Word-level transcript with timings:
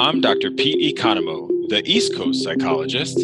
I'm 0.00 0.20
Dr. 0.20 0.52
Pete 0.52 0.96
Economou, 0.96 1.48
the 1.70 1.82
East 1.84 2.14
Coast 2.14 2.44
psychologist. 2.44 3.18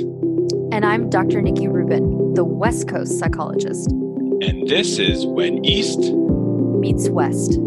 And 0.72 0.84
I'm 0.84 1.08
Dr. 1.08 1.40
Nikki 1.40 1.68
Rubin, 1.68 2.34
the 2.34 2.44
West 2.44 2.88
Coast 2.88 3.16
psychologist. 3.16 3.92
And 3.92 4.66
this 4.66 4.98
is 4.98 5.24
When 5.24 5.64
East 5.64 6.00
Meets 6.00 7.08
West. 7.10 7.58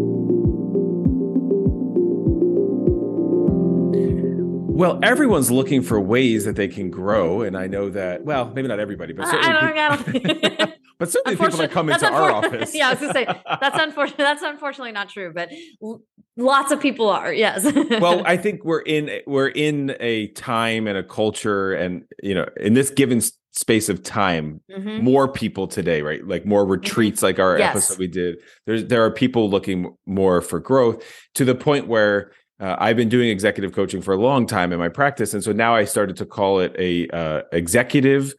Well, 4.78 5.00
everyone's 5.02 5.50
looking 5.50 5.80
for 5.80 5.98
ways 5.98 6.44
that 6.44 6.56
they 6.56 6.68
can 6.68 6.90
grow, 6.90 7.40
and 7.40 7.56
I 7.56 7.66
know 7.66 7.88
that. 7.88 8.26
Well, 8.26 8.52
maybe 8.54 8.68
not 8.68 8.78
everybody, 8.78 9.14
but 9.14 9.26
certainly, 9.28 9.56
I 9.56 9.88
don't, 9.88 10.16
I 10.18 10.50
don't, 10.50 10.74
but 10.98 11.10
certainly 11.10 11.36
people 11.36 11.58
that 11.58 11.70
come 11.70 11.90
into 11.90 12.10
our 12.10 12.30
office. 12.30 12.74
Yeah, 12.74 12.88
I 12.88 12.90
was 12.92 13.00
gonna 13.00 13.12
say 13.12 13.24
that's 13.24 13.78
unfortunate. 13.78 14.18
That's 14.28 14.42
unfortunately 14.42 14.92
not 14.92 15.08
true, 15.08 15.32
but 15.32 15.50
l- 15.82 16.02
lots 16.36 16.72
of 16.72 16.80
people 16.80 17.08
are. 17.08 17.32
Yes. 17.32 17.64
well, 18.00 18.22
I 18.26 18.36
think 18.36 18.64
we're 18.64 18.80
in 18.80 19.20
we're 19.26 19.48
in 19.48 19.96
a 20.00 20.28
time 20.28 20.86
and 20.86 20.98
a 20.98 21.04
culture, 21.04 21.72
and 21.72 22.04
you 22.22 22.34
know, 22.34 22.46
in 22.56 22.74
this 22.74 22.90
given 22.90 23.22
space 23.52 23.88
of 23.88 24.02
time, 24.02 24.60
mm-hmm. 24.70 25.02
more 25.04 25.28
people 25.28 25.66
today, 25.66 26.02
right? 26.02 26.26
Like 26.26 26.44
more 26.44 26.62
mm-hmm. 26.62 26.72
retreats, 26.72 27.18
mm-hmm. 27.18 27.26
like 27.26 27.38
our 27.38 27.58
yes. 27.58 27.70
episode 27.70 27.98
we 27.98 28.08
did. 28.08 28.38
There's 28.66 28.86
there 28.86 29.04
are 29.04 29.10
people 29.10 29.48
looking 29.48 29.94
more 30.06 30.40
for 30.40 30.58
growth 30.58 31.04
to 31.34 31.44
the 31.44 31.54
point 31.54 31.86
where 31.86 32.32
uh, 32.60 32.76
I've 32.78 32.96
been 32.96 33.08
doing 33.08 33.28
executive 33.28 33.72
coaching 33.72 34.02
for 34.02 34.14
a 34.14 34.20
long 34.20 34.46
time 34.46 34.72
in 34.72 34.78
my 34.78 34.88
practice, 34.88 35.32
and 35.32 35.44
so 35.44 35.52
now 35.52 35.74
I 35.76 35.84
started 35.84 36.16
to 36.16 36.26
call 36.26 36.58
it 36.58 36.74
a 36.78 37.08
uh, 37.08 37.42
executive 37.52 38.34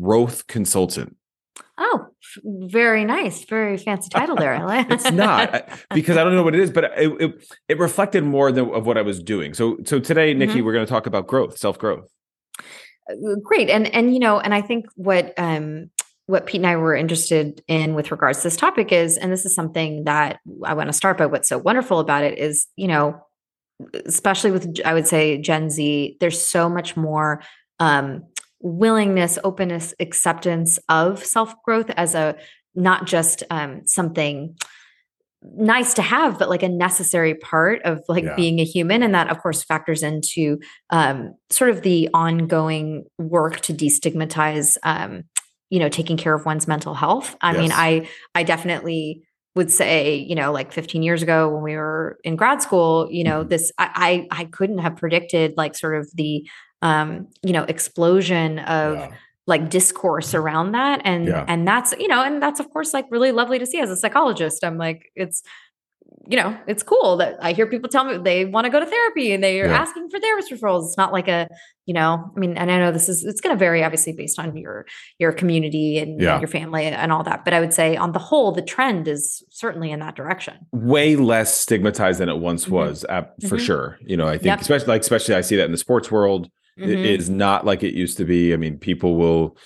growth 0.00 0.46
consultant. 0.46 1.16
Oh, 1.80 2.08
very 2.42 3.04
nice, 3.04 3.44
very 3.44 3.76
fancy 3.76 4.08
title 4.10 4.34
there. 4.34 4.58
It's 4.90 5.10
not 5.12 5.68
because 5.94 6.16
I 6.16 6.24
don't 6.24 6.34
know 6.34 6.42
what 6.42 6.56
it 6.56 6.60
is, 6.60 6.70
but 6.70 6.84
it 6.84 7.20
it, 7.20 7.54
it 7.68 7.78
reflected 7.78 8.24
more 8.24 8.50
than, 8.50 8.68
of 8.70 8.84
what 8.84 8.98
I 8.98 9.02
was 9.02 9.22
doing. 9.22 9.54
So 9.54 9.78
so 9.84 10.00
today, 10.00 10.34
Nikki, 10.34 10.54
mm-hmm. 10.54 10.64
we're 10.64 10.72
going 10.72 10.86
to 10.86 10.90
talk 10.90 11.06
about 11.06 11.28
growth, 11.28 11.56
self 11.56 11.78
growth. 11.78 12.10
Uh, 13.08 13.36
great, 13.44 13.70
and 13.70 13.86
and 13.94 14.12
you 14.12 14.18
know, 14.18 14.40
and 14.40 14.52
I 14.52 14.60
think 14.60 14.86
what 14.96 15.34
um 15.38 15.90
what 16.26 16.46
Pete 16.46 16.60
and 16.60 16.66
I 16.66 16.76
were 16.76 16.96
interested 16.96 17.62
in 17.68 17.94
with 17.94 18.10
regards 18.10 18.38
to 18.38 18.44
this 18.44 18.56
topic 18.56 18.92
is, 18.92 19.16
and 19.16 19.32
this 19.32 19.46
is 19.46 19.54
something 19.54 20.04
that 20.04 20.40
I 20.64 20.74
want 20.74 20.88
to 20.88 20.92
start 20.92 21.16
by. 21.16 21.26
What's 21.26 21.48
so 21.48 21.58
wonderful 21.58 22.00
about 22.00 22.24
it 22.24 22.38
is, 22.38 22.66
you 22.76 22.88
know, 22.88 23.20
especially 24.04 24.50
with 24.50 24.80
I 24.84 24.94
would 24.94 25.06
say 25.06 25.38
Gen 25.38 25.70
Z, 25.70 26.16
there's 26.18 26.44
so 26.44 26.68
much 26.68 26.96
more 26.96 27.40
um, 27.78 28.24
willingness, 28.60 29.38
openness, 29.44 29.94
acceptance 30.00 30.78
of 30.88 31.24
self 31.24 31.54
growth 31.64 31.90
as 31.90 32.14
a 32.14 32.36
not 32.74 33.06
just 33.06 33.42
um, 33.50 33.82
something 33.86 34.56
nice 35.42 35.94
to 35.94 36.02
have 36.02 36.36
but 36.36 36.48
like 36.48 36.64
a 36.64 36.68
necessary 36.68 37.32
part 37.32 37.80
of 37.82 38.02
like 38.08 38.24
yeah. 38.24 38.34
being 38.34 38.58
a 38.58 38.64
human 38.64 39.04
and 39.04 39.14
that 39.14 39.30
of 39.30 39.38
course 39.38 39.62
factors 39.62 40.02
into 40.02 40.58
um, 40.90 41.32
sort 41.48 41.70
of 41.70 41.82
the 41.82 42.08
ongoing 42.12 43.04
work 43.18 43.60
to 43.60 43.72
destigmatize 43.72 44.76
um, 44.82 45.22
you 45.70 45.78
know 45.78 45.88
taking 45.88 46.16
care 46.16 46.34
of 46.34 46.44
one's 46.44 46.66
mental 46.66 46.92
health 46.92 47.36
i 47.40 47.52
yes. 47.52 47.60
mean 47.60 47.72
i 47.72 48.08
i 48.34 48.42
definitely 48.42 49.22
would 49.58 49.72
say, 49.72 50.14
you 50.14 50.36
know, 50.36 50.52
like 50.52 50.72
15 50.72 51.02
years 51.02 51.20
ago 51.20 51.48
when 51.48 51.62
we 51.64 51.74
were 51.74 52.18
in 52.22 52.36
grad 52.36 52.62
school, 52.62 53.08
you 53.10 53.24
know, 53.24 53.40
mm-hmm. 53.40 53.48
this 53.48 53.72
I 53.76 54.26
I, 54.30 54.42
I 54.42 54.44
couldn't 54.44 54.78
have 54.78 54.96
predicted 54.96 55.54
like 55.56 55.74
sort 55.74 55.96
of 55.96 56.08
the 56.14 56.48
um, 56.82 57.28
you 57.42 57.52
know, 57.52 57.64
explosion 57.64 58.58
of 58.60 58.96
yeah. 58.96 59.10
like 59.46 59.70
discourse 59.70 60.34
around 60.34 60.72
that. 60.72 61.00
And 61.04 61.28
yeah. 61.28 61.44
and 61.48 61.66
that's, 61.66 61.94
you 61.98 62.08
know, 62.08 62.22
and 62.22 62.42
that's 62.42 62.60
of 62.60 62.70
course 62.70 62.94
like 62.94 63.06
really 63.10 63.32
lovely 63.32 63.58
to 63.58 63.66
see 63.66 63.80
as 63.80 63.90
a 63.90 63.96
psychologist. 63.96 64.64
I'm 64.64 64.78
like, 64.78 65.10
it's 65.14 65.42
you 66.28 66.36
know, 66.36 66.54
it's 66.66 66.82
cool 66.82 67.16
that 67.16 67.38
I 67.40 67.52
hear 67.52 67.66
people 67.66 67.88
tell 67.88 68.04
me 68.04 68.18
they 68.18 68.44
want 68.44 68.66
to 68.66 68.70
go 68.70 68.78
to 68.78 68.84
therapy 68.84 69.32
and 69.32 69.42
they 69.42 69.62
are 69.62 69.66
yeah. 69.66 69.78
asking 69.78 70.10
for 70.10 70.20
therapist 70.20 70.52
referrals. 70.52 70.86
It's 70.86 70.98
not 70.98 71.10
like 71.10 71.26
a, 71.26 71.48
you 71.86 71.94
know, 71.94 72.30
I 72.36 72.38
mean, 72.38 72.58
and 72.58 72.70
I 72.70 72.78
know 72.78 72.92
this 72.92 73.08
is 73.08 73.24
it's 73.24 73.40
going 73.40 73.56
to 73.56 73.58
vary 73.58 73.82
obviously 73.82 74.12
based 74.12 74.38
on 74.38 74.54
your 74.54 74.84
your 75.18 75.32
community 75.32 75.96
and 75.96 76.20
yeah. 76.20 76.38
your 76.38 76.48
family 76.48 76.84
and 76.84 77.12
all 77.12 77.22
that. 77.22 77.46
But 77.46 77.54
I 77.54 77.60
would 77.60 77.72
say 77.72 77.96
on 77.96 78.12
the 78.12 78.18
whole, 78.18 78.52
the 78.52 78.60
trend 78.60 79.08
is 79.08 79.42
certainly 79.48 79.90
in 79.90 80.00
that 80.00 80.16
direction. 80.16 80.66
Way 80.70 81.16
less 81.16 81.54
stigmatized 81.54 82.20
than 82.20 82.28
it 82.28 82.38
once 82.38 82.64
mm-hmm. 82.64 82.74
was, 82.74 83.06
uh, 83.08 83.22
for 83.22 83.56
mm-hmm. 83.56 83.56
sure. 83.56 83.98
You 84.02 84.18
know, 84.18 84.28
I 84.28 84.32
think 84.32 84.46
yep. 84.46 84.60
especially 84.60 84.88
like 84.88 85.00
especially 85.00 85.34
I 85.34 85.40
see 85.40 85.56
that 85.56 85.64
in 85.64 85.72
the 85.72 85.78
sports 85.78 86.10
world. 86.10 86.50
Mm-hmm. 86.78 86.90
It 86.90 87.20
is 87.20 87.28
not 87.28 87.66
like 87.66 87.82
it 87.82 87.94
used 87.94 88.16
to 88.18 88.24
be. 88.24 88.52
I 88.52 88.56
mean, 88.56 88.78
people 88.78 89.16
will, 89.16 89.56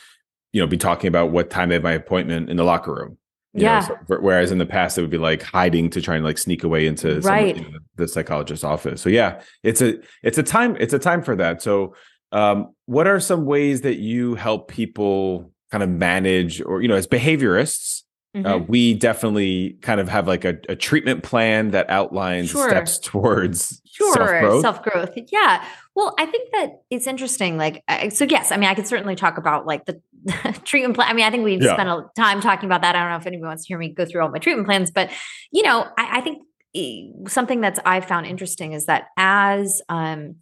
you 0.53 0.61
know, 0.61 0.67
be 0.67 0.78
talking 0.78 1.09
about 1.09 1.31
what 1.31 1.50
time 1.50 1.69
they 1.69 1.75
have 1.75 1.83
my 1.83 1.93
appointment 1.93 2.50
in 2.50 2.56
the 2.56 2.65
locker 2.65 2.95
room 2.95 3.19
yeah. 3.55 3.81
Know, 3.81 3.97
so, 4.09 4.17
whereas 4.21 4.50
in 4.50 4.59
the 4.59 4.67
past, 4.67 4.97
it 4.97 5.03
would 5.03 5.11
be 5.11 5.19
like 5.19 5.43
hiding 5.43 5.91
to 5.91 6.01
try 6.01 6.17
and 6.17 6.25
like 6.25 6.39
sneak 6.39 6.65
away 6.65 6.87
into 6.87 7.21
right. 7.21 7.56
some, 7.56 7.65
you 7.65 7.72
know, 7.72 7.78
the 7.97 8.09
psychologist's 8.09 8.65
office. 8.65 9.03
So 9.03 9.09
yeah, 9.09 9.43
it's 9.62 9.83
a 9.83 9.99
it's 10.22 10.39
a 10.39 10.43
time 10.43 10.77
it's 10.81 10.95
a 10.95 10.99
time 10.99 11.22
for 11.22 11.37
that. 11.37 11.62
So 11.62 11.95
um, 12.33 12.75
what 12.87 13.06
are 13.06 13.21
some 13.21 13.45
ways 13.45 13.83
that 13.83 13.99
you 13.99 14.37
help 14.37 14.69
people 14.69 15.53
kind 15.71 15.83
of 15.83 15.91
manage, 15.91 16.62
or 16.62 16.81
you 16.81 16.89
know, 16.89 16.95
as 16.95 17.06
behaviorists, 17.06 18.03
uh, 18.34 18.39
mm-hmm. 18.39 18.47
uh, 18.47 18.59
we 18.59 18.95
definitely 18.95 19.77
kind 19.83 20.01
of 20.01 20.09
have 20.09 20.27
like 20.27 20.47
a, 20.47 20.56
a 20.71 20.77
treatment 20.77 21.22
plan 21.22 21.72
that 21.72 21.91
outlines 21.91 22.51
sure. 22.51 22.69
steps 22.69 22.99
towards 23.03 23.81
sure 24.03 24.15
self-growth. 24.15 24.63
self-growth. 24.63 25.19
Yeah. 25.31 25.65
Well, 25.95 26.15
I 26.19 26.27
think 26.27 26.51
that 26.53 26.83
it's 26.91 27.07
interesting. 27.07 27.57
Like, 27.57 27.83
so 28.11 28.25
yes, 28.25 28.53
I 28.53 28.57
mean, 28.57 28.69
I 28.69 28.75
could 28.75 28.87
certainly 28.87 29.15
talk 29.15 29.39
about 29.39 29.67
like 29.67 29.85
the 29.85 30.01
treatment 30.65 30.95
plan. 30.95 31.09
I 31.09 31.13
mean, 31.13 31.25
I 31.25 31.31
think 31.31 31.45
we've 31.45 31.63
yeah. 31.63 31.75
spent 31.75 31.89
a 31.89 32.07
time 32.17 32.41
talking 32.41 32.67
about 32.67 32.83
that. 32.83 32.95
I 32.95 33.01
don't 33.01 33.11
know 33.11 33.17
if 33.17 33.27
anyone 33.27 33.49
wants 33.49 33.65
to 33.65 33.69
hear 33.69 33.79
me 33.79 33.89
go 33.89 34.05
through 34.05 34.23
all 34.23 34.29
my 34.29 34.39
treatment 34.39 34.67
plans, 34.67 34.91
but 34.91 35.11
you 35.53 35.63
know, 35.63 35.87
I, 35.99 36.19
I 36.19 36.21
think 36.21 36.43
something 37.29 37.61
that's 37.61 37.79
I 37.85 38.01
found 38.01 38.27
interesting 38.27 38.73
is 38.73 38.87
that 38.87 39.09
as 39.17 39.83
um, 39.89 40.37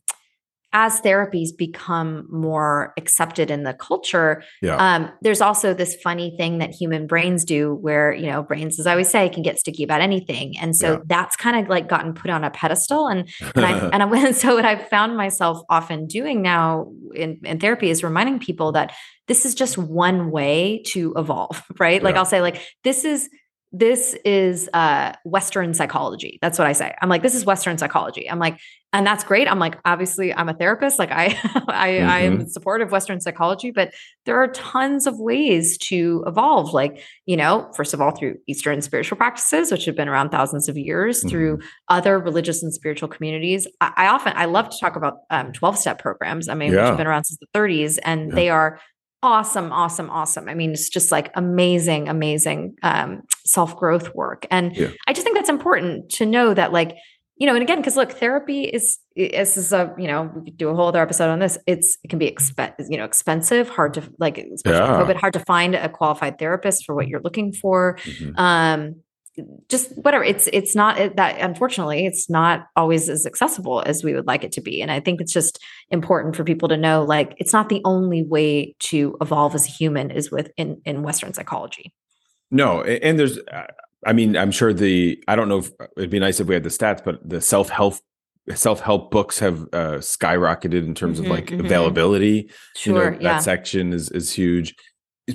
as 0.73 1.01
therapies 1.01 1.57
become 1.57 2.27
more 2.31 2.93
accepted 2.97 3.51
in 3.51 3.65
the 3.65 3.75
culture, 3.75 4.43
yeah. 4.63 4.77
um, 4.77 5.11
there's 5.21 5.41
also 5.41 5.75
this 5.75 5.97
funny 5.97 6.35
thing 6.37 6.59
that 6.59 6.71
human 6.71 7.09
brains 7.09 7.45
do 7.45 7.75
where, 7.75 8.13
you 8.13 8.27
know, 8.27 8.43
brains, 8.43 8.79
as 8.79 8.87
I 8.87 8.93
always 8.93 9.09
say, 9.09 9.29
can 9.29 9.43
get 9.43 9.59
sticky 9.59 9.83
about 9.83 10.01
anything. 10.01 10.57
And 10.59 10.77
so 10.77 10.93
yeah. 10.93 10.99
that's 11.07 11.35
kind 11.35 11.59
of 11.59 11.69
like 11.69 11.89
gotten 11.89 12.15
put 12.15 12.31
on 12.31 12.45
a 12.45 12.51
pedestal. 12.51 13.09
And, 13.09 13.29
and 13.57 13.67
I, 13.67 13.79
and 13.93 14.03
I, 14.03 14.31
so 14.33 14.55
what 14.55 14.65
I've 14.65 14.89
found 14.89 15.17
myself 15.17 15.63
often 15.69 16.07
doing 16.07 16.41
now 16.41 16.93
in, 17.15 17.41
in 17.43 17.59
therapy 17.59 17.91
is 17.91 18.05
reminding 18.05 18.39
people 18.39 18.73
that 18.73 18.95
this 19.27 19.45
is 19.45 19.57
just 19.57 19.77
one 19.77 20.31
way 20.31 20.83
to 20.87 21.13
evolve, 21.17 21.63
right? 21.79 22.03
Like. 22.03 22.21
I'll 22.21 22.27
say 22.27 22.43
like, 22.43 22.61
this 22.85 23.07
is, 23.07 23.31
this 23.73 24.17
is 24.25 24.69
uh, 24.75 25.13
Western 25.25 25.75
psychology. 25.75 26.39
That's 26.43 26.59
what 26.59 26.67
I 26.67 26.73
say. 26.73 26.93
I'm 27.01 27.09
like, 27.09 27.23
this 27.23 27.37
is 27.37 27.45
Western 27.45 27.79
psychology. 27.79 28.29
I'm 28.29 28.41
like, 28.41 28.59
and 28.93 29.07
that's 29.07 29.23
great. 29.23 29.47
I'm 29.47 29.61
like, 29.61 29.79
obviously, 29.85 30.35
I'm 30.35 30.49
a 30.49 30.55
therapist. 30.55 30.99
Like, 30.99 31.13
I, 31.13 31.27
I, 31.27 31.29
mm-hmm. 31.31 32.09
I 32.09 32.19
am 32.21 32.39
mm-hmm. 32.39 32.49
supportive 32.49 32.89
of 32.89 32.93
Western 32.93 33.21
psychology, 33.21 33.71
but 33.71 33.95
there 34.27 34.43
are 34.43 34.49
tons 34.49 35.07
of 35.07 35.21
ways 35.21 35.79
to 35.79 36.25
evolve. 36.27 36.73
Like, 36.73 37.01
you 37.27 37.37
know, 37.37 37.71
first 37.77 37.95
of 37.95 38.01
all, 38.01 38.11
through 38.11 38.39
Eastern 38.49 38.83
spiritual 38.83 39.17
practices, 39.17 39.71
which 39.71 39.85
have 39.85 39.95
been 39.95 40.09
around 40.09 40.31
thousands 40.31 40.69
of 40.69 40.77
years, 40.77 41.21
mm-hmm. 41.21 41.29
through 41.29 41.61
other 41.89 42.19
religious 42.19 42.65
and 42.65 42.75
spiritual 42.75 43.09
communities. 43.09 43.69
I, 43.81 43.93
I 43.97 44.07
often, 44.09 44.33
I 44.35 44.47
love 44.47 44.69
to 44.71 44.77
talk 44.81 44.97
about 44.97 45.19
um, 45.31 45.53
12 45.53 45.75
um, 45.75 45.81
step 45.81 46.01
programs. 46.01 46.49
I 46.49 46.55
mean, 46.55 46.73
yeah. 46.73 46.81
which 46.81 46.89
have 46.89 46.99
been 46.99 47.07
around 47.07 47.25
since 47.25 47.39
the 47.39 47.59
30s, 47.59 48.01
and 48.03 48.31
yeah. 48.31 48.35
they 48.35 48.49
are 48.51 48.81
awesome 49.23 49.71
awesome 49.71 50.09
awesome 50.09 50.49
i 50.49 50.55
mean 50.55 50.73
it's 50.73 50.89
just 50.89 51.13
like 51.13 51.31
amazing 51.35 52.09
amazing 52.09 52.75
um, 52.83 53.21
self-growth 53.53 54.15
work 54.15 54.47
and 54.51 54.77
yeah. 54.77 54.89
i 55.07 55.13
just 55.13 55.25
think 55.25 55.37
that's 55.37 55.49
important 55.49 56.09
to 56.11 56.27
know 56.27 56.55
that 56.55 56.73
like 56.73 56.97
you 57.37 57.47
know 57.47 57.55
and 57.55 57.63
again 57.63 57.79
because 57.79 57.97
look 57.97 58.13
therapy 58.13 58.65
is 58.65 58.99
this 59.17 59.57
is 59.57 59.73
a 59.73 59.93
you 59.99 60.07
know 60.07 60.31
we 60.37 60.45
could 60.45 60.57
do 60.57 60.69
a 60.69 60.75
whole 60.75 60.89
other 60.89 61.03
episode 61.03 61.31
on 61.31 61.41
this 61.41 61.59
it's 61.67 61.99
it 62.05 62.09
can 62.09 62.19
be 62.19 62.31
exp- 62.31 62.75
you 62.89 62.97
know 62.97 63.05
expensive 63.05 63.69
hard 63.69 63.95
to 63.95 64.03
like 64.19 64.39
especially 64.39 64.79
yeah. 64.79 65.01
covid 65.01 65.17
hard 65.17 65.33
to 65.33 65.41
find 65.41 65.75
a 65.75 65.89
qualified 65.89 66.39
therapist 66.39 66.85
for 66.85 66.95
what 66.95 67.09
you're 67.09 67.23
looking 67.23 67.53
for 67.53 67.97
mm-hmm. 68.05 68.39
um 68.39 68.95
just 69.69 69.97
whatever 69.97 70.23
it's 70.25 70.49
it's 70.53 70.75
not 70.75 71.17
that 71.17 71.41
unfortunately 71.41 72.05
it's 72.05 72.29
not 72.29 72.67
always 72.77 73.09
as 73.09 73.25
accessible 73.25 73.83
as 73.87 74.05
we 74.05 74.13
would 74.13 74.27
like 74.27 74.45
it 74.45 74.53
to 74.53 74.61
be 74.61 74.83
and 74.83 74.91
i 74.91 75.01
think 75.01 75.21
it's 75.21 75.33
just 75.33 75.59
important 75.91 76.37
for 76.37 76.45
people 76.45 76.69
to 76.69 76.77
know 76.77 77.05
like 77.05 77.35
it's 77.39 77.53
not 77.53 77.69
the 77.69 77.81
only 77.85 78.23
way 78.23 78.75
to 78.81 79.17
evolve 79.21 79.55
as 79.55 79.67
a 79.67 79.71
human 79.71 80.11
is 80.11 80.31
with 80.31 80.51
in 80.57 80.81
in 80.85 81.03
western 81.03 81.33
psychology 81.33 81.93
no 82.51 82.83
and 82.83 83.19
there's 83.19 83.39
uh, 83.53 83.67
i 84.07 84.13
mean 84.13 84.37
i'm 84.37 84.51
sure 84.51 84.73
the 84.73 85.23
i 85.29 85.37
don't 85.37 85.49
know 85.49 85.59
if 85.59 85.71
it'd 85.97 86.11
be 86.11 86.19
nice 86.19 86.41
if 86.41 86.47
we 86.47 86.55
had 86.55 86.65
the 86.65 86.71
stats 86.71 87.03
but 87.05 87.17
the 87.29 87.41
self-help 87.41 87.95
self-help 88.55 89.11
books 89.11 89.39
have 89.39 89.63
uh, 89.73 89.99
skyrocketed 89.99 90.85
in 90.85 90.95
terms 90.95 91.21
mm-hmm, 91.21 91.31
of 91.31 91.37
like 91.37 91.47
mm-hmm. 91.47 91.65
availability 91.65 92.51
sure 92.77 93.05
you 93.05 93.11
know, 93.11 93.19
yeah. 93.21 93.35
that 93.35 93.43
section 93.43 93.93
is 93.93 94.11
is 94.11 94.33
huge 94.33 94.75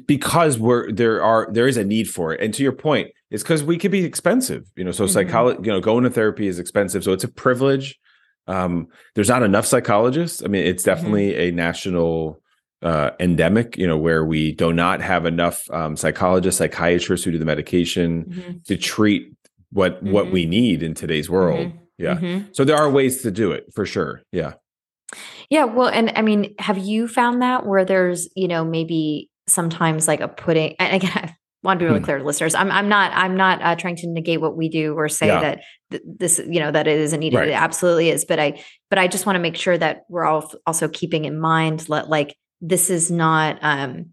because 0.06 0.60
we're 0.60 0.92
there 0.92 1.24
are 1.24 1.48
there 1.52 1.68
is 1.68 1.78
a 1.78 1.84
need 1.84 2.10
for 2.10 2.34
it 2.34 2.42
and 2.42 2.54
to 2.54 2.64
your 2.64 2.72
point 2.72 3.10
it's 3.32 3.44
because 3.44 3.64
we 3.64 3.78
could 3.78 3.92
be 3.92 4.04
expensive 4.04 4.70
you 4.76 4.84
know 4.84 4.92
so 4.92 5.06
mm-hmm. 5.06 5.14
psychology 5.14 5.60
you 5.64 5.72
know 5.72 5.80
going 5.80 6.04
to 6.04 6.10
therapy 6.10 6.48
is 6.48 6.60
expensive 6.60 7.04
so 7.04 7.14
it's 7.14 7.24
a 7.24 7.30
privilege 7.30 7.98
um 8.48 8.88
there's 9.14 9.30
not 9.30 9.44
enough 9.44 9.66
psychologists 9.66 10.44
i 10.44 10.48
mean 10.48 10.66
it's 10.66 10.84
mm-hmm. 10.84 10.96
definitely 10.96 11.36
a 11.36 11.52
national 11.52 12.42
uh 12.86 13.12
endemic 13.20 13.78
you 13.78 13.86
know 13.86 13.98
where 13.98 14.24
we 14.24 14.54
do 14.54 14.72
not 14.72 15.02
have 15.02 15.26
enough 15.26 15.70
um 15.72 15.98
psychologists 15.98 16.60
psychiatrists 16.60 17.26
who 17.26 17.32
do 17.32 17.38
the 17.38 17.46
medication 17.46 18.24
mm-hmm. 18.26 18.52
to 18.66 18.78
treat 18.78 19.34
what 19.72 20.02
what 20.04 20.32
we 20.32 20.44
mm-hmm. 20.44 20.52
need 20.52 20.84
in 20.84 20.94
today's 20.94 21.30
world 21.30 21.74
Yeah. 21.98 22.16
Mm-hmm. 22.16 22.48
So 22.52 22.64
there 22.64 22.78
are 22.78 22.90
ways 22.90 23.22
to 23.22 23.32
do 23.32 23.52
it 23.52 23.66
for 23.74 23.86
sure. 23.86 24.22
Yeah. 24.32 24.54
Yeah. 25.50 25.66
Well, 25.66 25.88
and 25.88 26.12
I 26.16 26.22
mean, 26.22 26.56
have 26.60 26.78
you 26.78 27.08
found 27.08 27.42
that 27.42 27.66
where 27.66 27.86
there's, 27.86 28.28
you 28.36 28.48
know, 28.48 28.66
maybe 28.66 29.30
sometimes 29.48 30.08
like 30.08 30.20
a 30.20 30.28
putting, 30.28 30.76
and 30.80 30.96
again, 30.96 31.12
I 31.64 31.68
want 31.68 31.80
to 31.80 31.84
be 31.84 31.88
really 31.88 32.00
hmm. 32.00 32.06
clear 32.06 32.18
to 32.20 32.24
listeners. 32.24 32.54
I'm, 32.54 32.70
I'm 32.70 32.88
not, 32.88 33.12
I'm 33.14 33.36
not 33.36 33.62
uh, 33.62 33.76
trying 33.76 33.96
to 33.98 34.08
negate 34.08 34.40
what 34.40 34.56
we 34.56 34.70
do 34.70 34.94
or 34.94 35.10
say 35.10 35.28
yeah. 35.28 35.40
that 35.42 35.62
th- 35.92 36.04
this, 36.06 36.40
you 36.48 36.60
know, 36.60 36.72
that 36.72 36.86
it 36.88 37.00
isn't 37.00 37.20
needed. 37.20 37.38
Right. 37.38 37.48
It 37.50 37.54
absolutely 37.54 38.10
is. 38.10 38.24
But 38.24 38.40
I, 38.40 38.64
but 38.90 39.00
I 39.00 39.08
just 39.08 39.26
want 39.26 39.36
to 39.36 39.40
make 39.40 39.56
sure 39.56 39.78
that 39.78 40.02
we're 40.10 40.26
all 40.26 40.52
also 40.68 40.88
keeping 40.88 41.26
in 41.26 41.40
mind 41.40 41.82
that 41.82 42.10
like, 42.10 42.36
this 42.68 42.90
is 42.90 43.12
not, 43.12 43.60
um, 43.62 44.08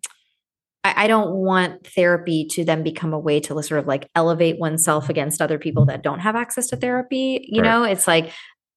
I, 0.84 1.04
I 1.04 1.06
don't 1.06 1.34
want 1.34 1.86
therapy 1.86 2.46
to 2.52 2.64
then 2.64 2.82
become 2.82 3.12
a 3.12 3.18
way 3.18 3.40
to 3.40 3.62
sort 3.62 3.80
of 3.80 3.86
like 3.86 4.08
elevate 4.14 4.58
oneself 4.58 5.08
against 5.08 5.40
other 5.40 5.58
people 5.58 5.86
that 5.86 6.02
don't 6.02 6.20
have 6.20 6.36
access 6.36 6.68
to 6.68 6.76
therapy. 6.76 7.46
You 7.48 7.62
right. 7.62 7.68
know, 7.68 7.84
it's 7.84 8.06
like, 8.06 8.32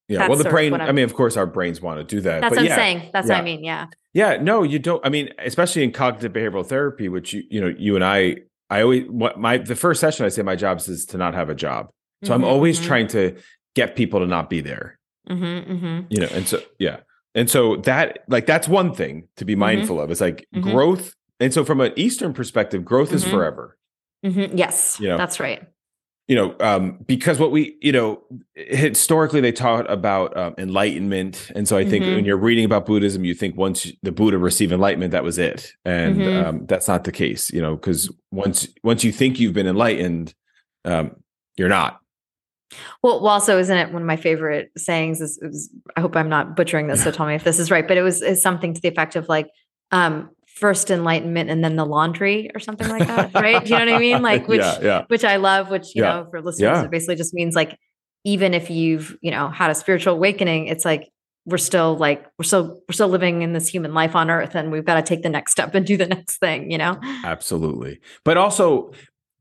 yeah. 0.08 0.28
Well, 0.28 0.38
the 0.38 0.50
brain, 0.50 0.74
I 0.74 0.92
mean, 0.92 1.04
of 1.04 1.16
course, 1.16 1.36
our 1.36 1.48
brains 1.48 1.82
want 1.82 1.98
to 1.98 2.04
do 2.04 2.22
that. 2.22 2.42
That's 2.42 2.56
what 2.56 2.60
I'm 2.60 2.78
saying. 2.78 3.10
That's 3.12 3.28
yeah. 3.28 3.34
what 3.34 3.42
I 3.42 3.44
mean. 3.44 3.64
Yeah. 3.64 3.88
Yeah. 4.14 4.38
No, 4.38 4.62
you 4.62 4.78
don't. 4.78 5.04
I 5.04 5.10
mean, 5.10 5.30
especially 5.40 5.84
in 5.84 5.92
cognitive 5.92 6.32
behavioral 6.32 6.64
therapy, 6.64 7.10
which 7.10 7.34
you, 7.34 7.44
you 7.50 7.60
know, 7.60 7.74
you 7.76 7.96
and 7.96 8.06
I, 8.06 8.38
I 8.70 8.82
always, 8.82 9.06
what 9.10 9.40
my, 9.40 9.58
the 9.58 9.76
first 9.76 10.00
session 10.00 10.26
I 10.26 10.30
say 10.30 10.44
my 10.44 10.56
job 10.56 10.78
is 10.78 11.06
to 11.08 11.18
not 11.18 11.34
have 11.34 11.50
a 11.50 11.56
job. 11.56 11.90
So 12.24 12.30
mm-hmm, 12.30 12.34
I'm 12.34 12.44
always 12.44 12.78
mm-hmm. 12.78 12.88
trying 12.88 13.08
to 13.08 13.38
get 13.74 13.96
people 13.96 14.20
to 14.20 14.28
not 14.28 14.48
be 14.48 14.62
there. 14.62 15.00
Mm-hmm, 15.28 15.72
mm-hmm. 15.72 16.02
you 16.10 16.20
know, 16.20 16.28
and 16.32 16.48
so, 16.48 16.62
yeah. 16.78 16.98
And 17.36 17.50
so 17.50 17.76
that, 17.78 18.20
like, 18.28 18.46
that's 18.46 18.68
one 18.68 18.94
thing 18.94 19.28
to 19.38 19.46
be 19.46 19.54
mm-hmm. 19.54 19.60
mindful 19.60 20.02
of. 20.02 20.10
It's 20.10 20.22
like 20.22 20.48
mm-hmm. 20.56 20.72
growth. 20.72 21.14
And 21.40 21.54
so 21.54 21.66
from 21.66 21.82
an 21.82 21.94
Eastern 21.96 22.34
perspective, 22.34 22.84
growth 22.84 23.12
is 23.12 23.24
forever. 23.24 23.78
Yes. 24.24 24.98
You 25.00 25.10
know, 25.10 25.18
that's 25.18 25.40
right 25.40 25.62
you 26.28 26.36
know, 26.36 26.56
um, 26.60 26.98
because 27.06 27.38
what 27.38 27.52
we, 27.52 27.78
you 27.82 27.92
know, 27.92 28.24
historically 28.56 29.42
they 29.42 29.52
taught 29.52 29.90
about 29.92 30.36
um, 30.36 30.56
enlightenment, 30.58 31.52
and 31.56 31.68
so 31.68 31.78
I 31.78 31.86
think 31.88 32.04
mm-hmm. 32.04 32.16
when 32.16 32.26
you're 32.26 32.38
reading 32.38 32.66
about 32.66 32.88
Buddhism, 32.88 33.24
you 33.24 33.36
think 33.36 33.56
once 33.56 33.92
the 34.02 34.12
Buddha 34.12 34.40
received 34.40 34.72
enlightenment, 34.72 35.12
that 35.12 35.24
was 35.24 35.38
it, 35.38 35.74
and 35.86 36.18
mm-hmm. 36.18 36.48
um, 36.48 36.66
that's 36.66 36.88
not 36.88 37.04
the 37.04 37.12
case, 37.12 37.52
you 37.52 37.62
know, 37.62 37.76
because 37.76 38.12
once 38.32 38.68
once 38.84 39.04
you 39.04 39.12
think 39.12 39.40
you've 39.40 39.54
been 39.54 39.68
enlightened, 39.68 40.34
um, 40.84 41.16
you're 41.58 41.70
not. 41.70 42.00
Well, 43.02 43.22
well, 43.22 43.34
also, 43.34 43.58
isn't 43.58 43.78
it 43.78 43.92
one 43.92 44.02
of 44.02 44.08
my 44.08 44.18
favorite 44.18 44.72
sayings? 44.78 45.22
Is, 45.22 45.38
is 45.42 45.70
I 45.96 46.02
hope 46.02 46.16
I'm 46.16 46.30
not 46.30 46.56
butchering 46.56 46.88
this, 46.88 47.04
so 47.04 47.12
tell 47.12 47.26
me 47.26 47.36
if 47.36 47.44
this 47.44 47.60
is 47.60 47.72
right, 47.72 47.88
but 47.88 47.98
it 47.98 48.02
was 48.02 48.22
is 48.22 48.42
something 48.42 48.74
to 48.74 48.82
the 48.82 48.88
effect 48.88 49.16
of 49.16 49.30
like, 49.30 49.48
um, 49.92 50.30
first 50.56 50.90
enlightenment 50.90 51.50
and 51.50 51.64
then 51.64 51.76
the 51.76 51.86
laundry 51.86 52.50
or 52.56 52.60
something 52.62 52.88
like 52.88 53.06
that 53.08 53.34
right 53.34 53.66
Do 53.66 53.74
you 53.74 53.78
know 53.78 53.86
what 53.86 53.96
i 53.96 54.00
mean 54.00 54.22
like 54.22 54.48
which 54.48 54.62
yeah, 54.62 54.80
yeah. 54.82 55.04
which 55.08 55.26
i 55.26 55.36
love 55.36 55.70
which 55.70 55.94
you 55.94 56.02
yeah. 56.02 56.14
know 56.14 56.28
for 56.32 56.42
listeners 56.42 56.80
it 56.80 56.90
basically 56.90 57.16
just 57.16 57.34
means 57.34 57.56
like 57.56 57.78
even 58.24 58.54
if 58.54 58.70
you've 58.70 59.18
you 59.22 59.32
know 59.32 59.50
had 59.50 59.70
a 59.70 59.76
spiritual 59.76 60.14
awakening 60.16 60.68
it's 60.68 60.86
like 60.86 61.12
we're 61.46 61.58
still 61.58 61.98
like 61.98 62.26
we're 62.40 62.46
still 62.46 62.82
we're 62.88 62.94
still 62.94 63.10
living 63.10 63.42
in 63.42 63.52
this 63.52 63.68
human 63.68 63.94
life 63.94 64.16
on 64.16 64.30
earth 64.30 64.56
and 64.56 64.72
we've 64.72 64.86
got 64.86 64.96
to 64.96 65.02
take 65.02 65.24
the 65.24 65.30
next 65.30 65.52
step 65.52 65.76
and 65.76 65.86
do 65.86 65.98
the 65.98 66.08
next 66.16 66.38
thing 66.38 66.72
you 66.72 66.78
know 66.78 66.98
absolutely 67.26 68.00
but 68.24 68.38
also 68.38 68.92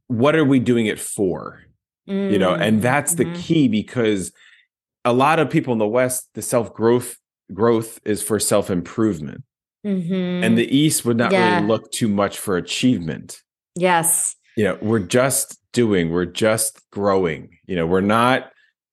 what 0.09 0.35
are 0.35 0.45
we 0.45 0.59
doing 0.59 0.87
it 0.87 0.99
for 0.99 1.63
mm, 2.09 2.33
you 2.33 2.39
know 2.39 2.55
and 2.55 2.83
that's 2.83 3.15
mm-hmm. 3.15 3.33
the 3.33 3.39
key 3.39 3.69
because 3.69 4.33
a 5.05 5.13
lot 5.13 5.39
of 5.39 5.51
people 5.51 5.73
in 5.73 5.79
the 5.79 5.87
west 5.87 6.29
the 6.35 6.43
self 6.43 6.73
growth 6.75 7.19
growth 7.53 8.01
is 8.05 8.23
for 8.23 8.39
self 8.39 8.71
improvement 8.71 9.45
Mm-hmm. 9.85 10.45
And 10.45 10.57
the 10.57 10.75
East 10.75 11.05
would 11.05 11.17
not 11.17 11.33
yeah. 11.33 11.57
really 11.57 11.67
look 11.67 11.91
too 11.93 12.09
much 12.09 12.39
for 12.39 12.57
achievement. 12.57 13.43
Yes. 13.77 14.35
You 14.57 14.65
know, 14.65 14.79
we're 14.81 15.01
just 15.01 15.59
doing, 15.73 16.11
we're 16.11 16.25
just 16.25 16.81
growing. 16.91 17.59
You 17.67 17.77
know, 17.77 17.87
we're 17.87 18.01
not 18.01 18.51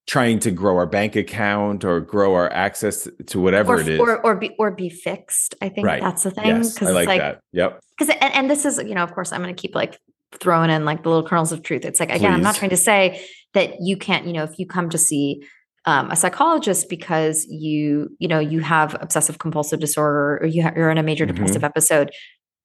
trying 0.07 0.39
to 0.39 0.51
grow 0.51 0.75
our 0.75 0.87
bank 0.87 1.15
account 1.15 1.85
or 1.85 2.01
grow 2.01 2.33
our 2.33 2.51
access 2.51 3.07
to 3.27 3.39
whatever 3.39 3.75
or, 3.75 3.79
it 3.79 3.87
is. 3.87 3.99
Or, 3.99 4.25
or 4.25 4.35
be 4.35 4.53
or 4.59 4.71
be 4.71 4.89
fixed. 4.89 5.55
I 5.61 5.69
think 5.69 5.87
right. 5.87 6.01
that's 6.01 6.23
the 6.23 6.31
thing. 6.31 6.47
Yes, 6.47 6.81
I 6.81 6.91
like, 6.91 7.07
like 7.07 7.21
that. 7.21 7.39
Yep. 7.53 7.79
Because 7.97 8.15
and, 8.19 8.33
and 8.33 8.49
this 8.49 8.65
is, 8.65 8.77
you 8.79 8.95
know, 8.95 9.03
of 9.03 9.13
course, 9.13 9.31
I'm 9.31 9.39
gonna 9.39 9.53
keep 9.53 9.75
like 9.75 9.99
throwing 10.39 10.69
in 10.69 10.85
like 10.85 11.03
the 11.03 11.09
little 11.09 11.27
kernels 11.27 11.51
of 11.51 11.63
truth. 11.63 11.85
It's 11.85 11.99
like 11.99 12.09
again, 12.09 12.31
Please. 12.31 12.35
I'm 12.35 12.41
not 12.41 12.55
trying 12.55 12.71
to 12.71 12.77
say 12.77 13.25
that 13.53 13.81
you 13.81 13.97
can't, 13.97 14.25
you 14.25 14.33
know, 14.33 14.43
if 14.43 14.57
you 14.57 14.65
come 14.65 14.89
to 14.89 14.97
see 14.97 15.43
um, 15.85 16.11
a 16.11 16.15
psychologist 16.15 16.89
because 16.89 17.45
you 17.49 18.15
you 18.19 18.27
know 18.27 18.39
you 18.39 18.59
have 18.59 18.95
obsessive 19.01 19.39
compulsive 19.39 19.79
disorder 19.79 20.39
or 20.41 20.45
you 20.45 20.63
ha- 20.63 20.73
you're 20.75 20.91
in 20.91 20.97
a 20.97 21.03
major 21.03 21.25
mm-hmm. 21.25 21.35
depressive 21.35 21.63
episode 21.63 22.11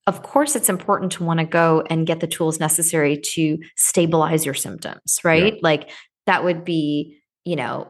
of 0.06 0.22
course 0.22 0.54
it's 0.54 0.68
important 0.68 1.12
to 1.12 1.24
want 1.24 1.40
to 1.40 1.46
go 1.46 1.82
and 1.88 2.06
get 2.06 2.20
the 2.20 2.26
tools 2.26 2.60
necessary 2.60 3.16
to 3.16 3.58
stabilize 3.76 4.44
your 4.44 4.54
symptoms 4.54 5.18
right 5.24 5.54
yeah. 5.54 5.60
like 5.62 5.90
that 6.26 6.44
would 6.44 6.64
be 6.64 7.18
you 7.44 7.56
know 7.56 7.88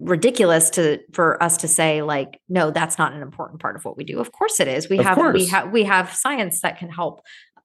ridiculous 0.00 0.70
to 0.70 0.98
for 1.12 1.40
us 1.42 1.58
to 1.58 1.68
say 1.68 2.02
like 2.02 2.40
no 2.48 2.70
that's 2.70 2.98
not 2.98 3.12
an 3.12 3.22
important 3.22 3.60
part 3.60 3.76
of 3.76 3.84
what 3.84 3.96
we 3.96 4.04
do 4.04 4.18
of 4.18 4.32
course 4.32 4.58
it 4.58 4.66
is 4.66 4.88
we 4.88 4.98
of 4.98 5.04
have 5.04 5.16
course. 5.16 5.34
we 5.34 5.46
have 5.46 5.70
we 5.70 5.84
have 5.84 6.12
science 6.12 6.62
that 6.62 6.78
can 6.78 6.88
help 6.88 7.20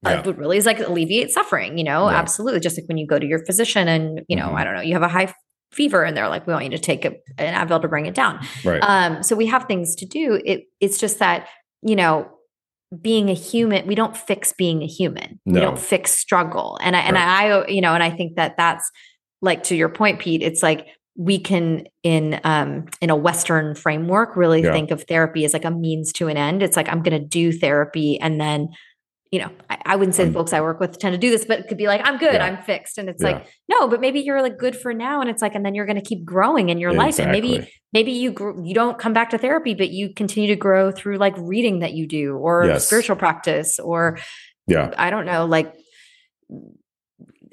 yeah. 0.08 0.30
uh, 0.30 0.32
really 0.34 0.56
is 0.56 0.66
like 0.66 0.80
alleviate 0.80 1.30
suffering 1.30 1.78
you 1.78 1.84
know 1.84 2.08
yeah. 2.08 2.16
absolutely 2.16 2.60
just 2.60 2.78
like 2.78 2.86
when 2.88 2.98
you 2.98 3.06
go 3.06 3.18
to 3.18 3.26
your 3.26 3.44
physician 3.44 3.88
and 3.88 4.22
you 4.28 4.36
know 4.36 4.46
mm-hmm. 4.46 4.56
i 4.56 4.64
don't 4.64 4.74
know 4.74 4.80
you 4.80 4.92
have 4.92 5.02
a 5.02 5.08
high 5.08 5.32
fever 5.72 6.04
and 6.04 6.16
they're 6.16 6.28
like 6.28 6.46
we 6.46 6.52
want 6.52 6.64
you 6.64 6.70
to 6.70 6.78
take 6.78 7.04
a, 7.04 7.12
an 7.38 7.54
advil 7.54 7.80
to 7.80 7.88
bring 7.88 8.06
it 8.06 8.14
down 8.14 8.40
right 8.64 8.82
um 8.82 9.22
so 9.22 9.34
we 9.36 9.46
have 9.46 9.64
things 9.64 9.94
to 9.94 10.06
do 10.06 10.40
it 10.44 10.64
it's 10.80 10.98
just 10.98 11.18
that 11.18 11.48
you 11.82 11.96
know 11.96 12.28
being 13.00 13.28
a 13.28 13.34
human 13.34 13.86
we 13.86 13.94
don't 13.94 14.16
fix 14.16 14.52
being 14.52 14.82
a 14.82 14.86
human 14.86 15.40
no. 15.44 15.54
we 15.54 15.60
don't 15.60 15.78
fix 15.78 16.12
struggle 16.12 16.78
and 16.80 16.94
i 16.94 17.00
and 17.00 17.18
i 17.18 17.66
you 17.66 17.80
know 17.80 17.94
and 17.94 18.02
i 18.02 18.10
think 18.10 18.36
that 18.36 18.56
that's 18.56 18.90
like 19.42 19.62
to 19.64 19.74
your 19.74 19.88
point 19.88 20.20
pete 20.20 20.40
it's 20.40 20.62
like 20.62 20.86
we 21.16 21.38
can 21.38 21.84
in 22.02 22.40
um 22.44 22.84
in 23.00 23.10
a 23.10 23.16
western 23.16 23.74
framework 23.74 24.36
really 24.36 24.62
yeah. 24.62 24.72
think 24.72 24.90
of 24.90 25.02
therapy 25.04 25.44
as 25.44 25.52
like 25.52 25.64
a 25.64 25.70
means 25.70 26.12
to 26.12 26.28
an 26.28 26.36
end 26.36 26.62
it's 26.62 26.76
like 26.76 26.88
i'm 26.88 27.02
going 27.02 27.20
to 27.20 27.26
do 27.26 27.52
therapy 27.52 28.20
and 28.20 28.40
then 28.40 28.68
you 29.30 29.40
know, 29.40 29.50
I, 29.68 29.78
I 29.84 29.96
wouldn't 29.96 30.14
say 30.14 30.24
the 30.24 30.28
um, 30.28 30.34
folks 30.34 30.52
I 30.52 30.60
work 30.60 30.78
with 30.78 30.98
tend 30.98 31.12
to 31.12 31.18
do 31.18 31.30
this, 31.30 31.44
but 31.44 31.58
it 31.58 31.68
could 31.68 31.78
be 31.78 31.86
like, 31.86 32.00
I'm 32.04 32.16
good, 32.18 32.34
yeah. 32.34 32.44
I'm 32.44 32.62
fixed. 32.62 32.96
And 32.98 33.08
it's 33.08 33.22
yeah. 33.22 33.32
like, 33.32 33.46
no, 33.68 33.88
but 33.88 34.00
maybe 34.00 34.20
you're 34.20 34.40
like 34.40 34.58
good 34.58 34.76
for 34.76 34.94
now. 34.94 35.20
And 35.20 35.28
it's 35.28 35.42
like, 35.42 35.54
and 35.54 35.64
then 35.66 35.74
you're 35.74 35.86
going 35.86 36.00
to 36.00 36.04
keep 36.04 36.24
growing 36.24 36.68
in 36.68 36.78
your 36.78 36.90
exactly. 36.90 37.06
life. 37.06 37.18
And 37.18 37.32
maybe, 37.32 37.72
maybe 37.92 38.12
you, 38.12 38.30
gr- 38.30 38.62
you 38.62 38.74
don't 38.74 38.98
come 38.98 39.12
back 39.12 39.30
to 39.30 39.38
therapy, 39.38 39.74
but 39.74 39.90
you 39.90 40.14
continue 40.14 40.48
to 40.48 40.56
grow 40.56 40.92
through 40.92 41.18
like 41.18 41.34
reading 41.38 41.80
that 41.80 41.92
you 41.92 42.06
do 42.06 42.36
or 42.36 42.66
yes. 42.66 42.86
spiritual 42.86 43.16
practice 43.16 43.78
or, 43.78 44.18
yeah, 44.68 44.92
I 44.96 45.10
don't 45.10 45.26
know, 45.26 45.46
like 45.46 45.74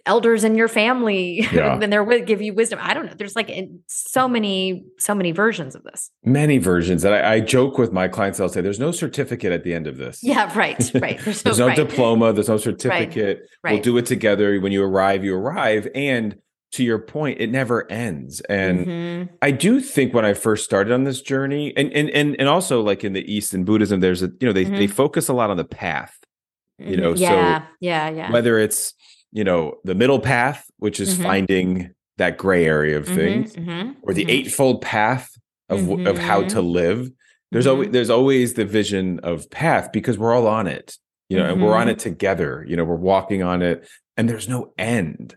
elders 0.06 0.44
in 0.44 0.56
your 0.56 0.68
family 0.68 1.48
yeah. 1.54 1.80
and 1.82 1.92
they're 1.92 2.04
give 2.22 2.42
you 2.42 2.54
wisdom. 2.54 2.80
I 2.82 2.94
don't 2.94 3.06
know. 3.06 3.14
There's 3.16 3.36
like 3.36 3.52
so 3.88 4.28
many, 4.28 4.86
so 4.98 5.16
many 5.16 5.32
versions 5.32 5.76
of 5.76 5.84
this. 5.84 6.12
Many 6.24 6.58
versions. 6.58 7.04
And 7.04 7.16
I, 7.16 7.34
I 7.34 7.40
joke 7.40 7.78
with 7.78 7.92
my 7.92 8.08
clients, 8.08 8.40
I'll 8.40 8.50
say, 8.50 8.62
there's 8.62 8.80
no 8.80 8.92
certificate 8.92 9.52
at 9.52 9.64
the 9.64 9.74
end 9.74 9.88
of 9.88 9.98
this. 9.98 10.20
Yeah, 10.22 10.52
right. 10.58 10.74
Right. 11.04 11.20
There's 11.20 11.44
no, 11.44 11.50
there's 11.50 11.60
no 11.60 11.68
right. 11.68 11.76
diploma. 11.76 12.34
There's 12.34 12.48
no 12.48 12.58
certificate. 12.58 13.40
Right. 13.40 13.48
Right. 13.64 13.74
We'll 13.74 13.82
do 13.82 13.98
it 13.98 14.06
together. 14.06 14.60
When 14.60 14.72
you 14.72 14.84
arrive, 14.84 15.24
you 15.24 15.36
arrive. 15.36 15.88
And 15.96 16.38
to 16.74 16.84
your 16.84 17.00
point, 17.00 17.40
it 17.40 17.50
never 17.50 17.90
ends. 17.92 18.42
And 18.42 18.88
mm-hmm. 18.88 19.36
I 19.42 19.52
do 19.52 19.80
think 19.80 20.14
when 20.14 20.26
I 20.26 20.34
first 20.34 20.66
started 20.66 20.94
on 20.94 21.04
this 21.04 21.22
journey, 21.22 21.74
and 21.76 21.92
and 21.94 22.10
and 22.10 22.36
and 22.40 22.50
also 22.50 22.82
like 22.82 23.04
in 23.04 23.14
the 23.14 23.32
East 23.32 23.54
in 23.54 23.64
Buddhism, 23.64 24.00
there's 24.00 24.24
a 24.24 24.32
you 24.40 24.48
know 24.48 24.54
they 24.54 24.66
mm-hmm. 24.66 24.76
they 24.76 24.88
focus 24.88 25.28
a 25.28 25.34
lot 25.34 25.50
on 25.50 25.58
the 25.58 25.66
path. 25.66 26.18
You 26.80 26.98
know, 26.98 27.14
mm-hmm. 27.14 27.22
yeah, 27.22 27.60
so 27.60 27.66
yeah, 27.80 28.10
yeah. 28.10 28.32
Whether 28.32 28.58
it's 28.58 28.94
you 29.34 29.44
know 29.44 29.76
the 29.84 29.96
middle 29.96 30.20
path 30.20 30.66
which 30.78 31.00
is 31.00 31.16
mm-hmm. 31.16 31.24
finding 31.24 31.92
that 32.18 32.38
gray 32.38 32.66
area 32.66 32.98
of 32.98 33.06
mm-hmm, 33.06 33.16
things 33.16 33.56
mm-hmm, 33.56 33.92
or 34.04 34.14
the 34.14 34.22
mm-hmm. 34.22 34.30
eightfold 34.30 34.82
path 34.82 35.30
of 35.70 35.90
of 36.08 36.18
how 36.18 36.42
to 36.42 36.58
mm-hmm. 36.58 36.68
live 36.68 37.12
there's 37.52 37.68
always 37.68 37.90
there's 37.90 38.10
always 38.10 38.54
the 38.54 38.66
vision 38.66 39.20
of 39.20 39.50
path 39.50 39.92
because 39.92 40.18
we're 40.18 40.34
all 40.34 40.48
on 40.48 40.68
it 40.68 40.98
you 41.30 41.38
know 41.38 41.46
and 41.46 41.62
we're 41.62 41.76
on 41.76 41.90
it 41.90 42.00
together 42.00 42.64
you 42.68 42.76
know 42.78 42.84
we're 42.84 42.96
walking 42.96 43.44
on 43.44 43.62
it 43.62 43.88
and 44.16 44.30
there's 44.30 44.48
no 44.48 44.72
end 44.78 45.36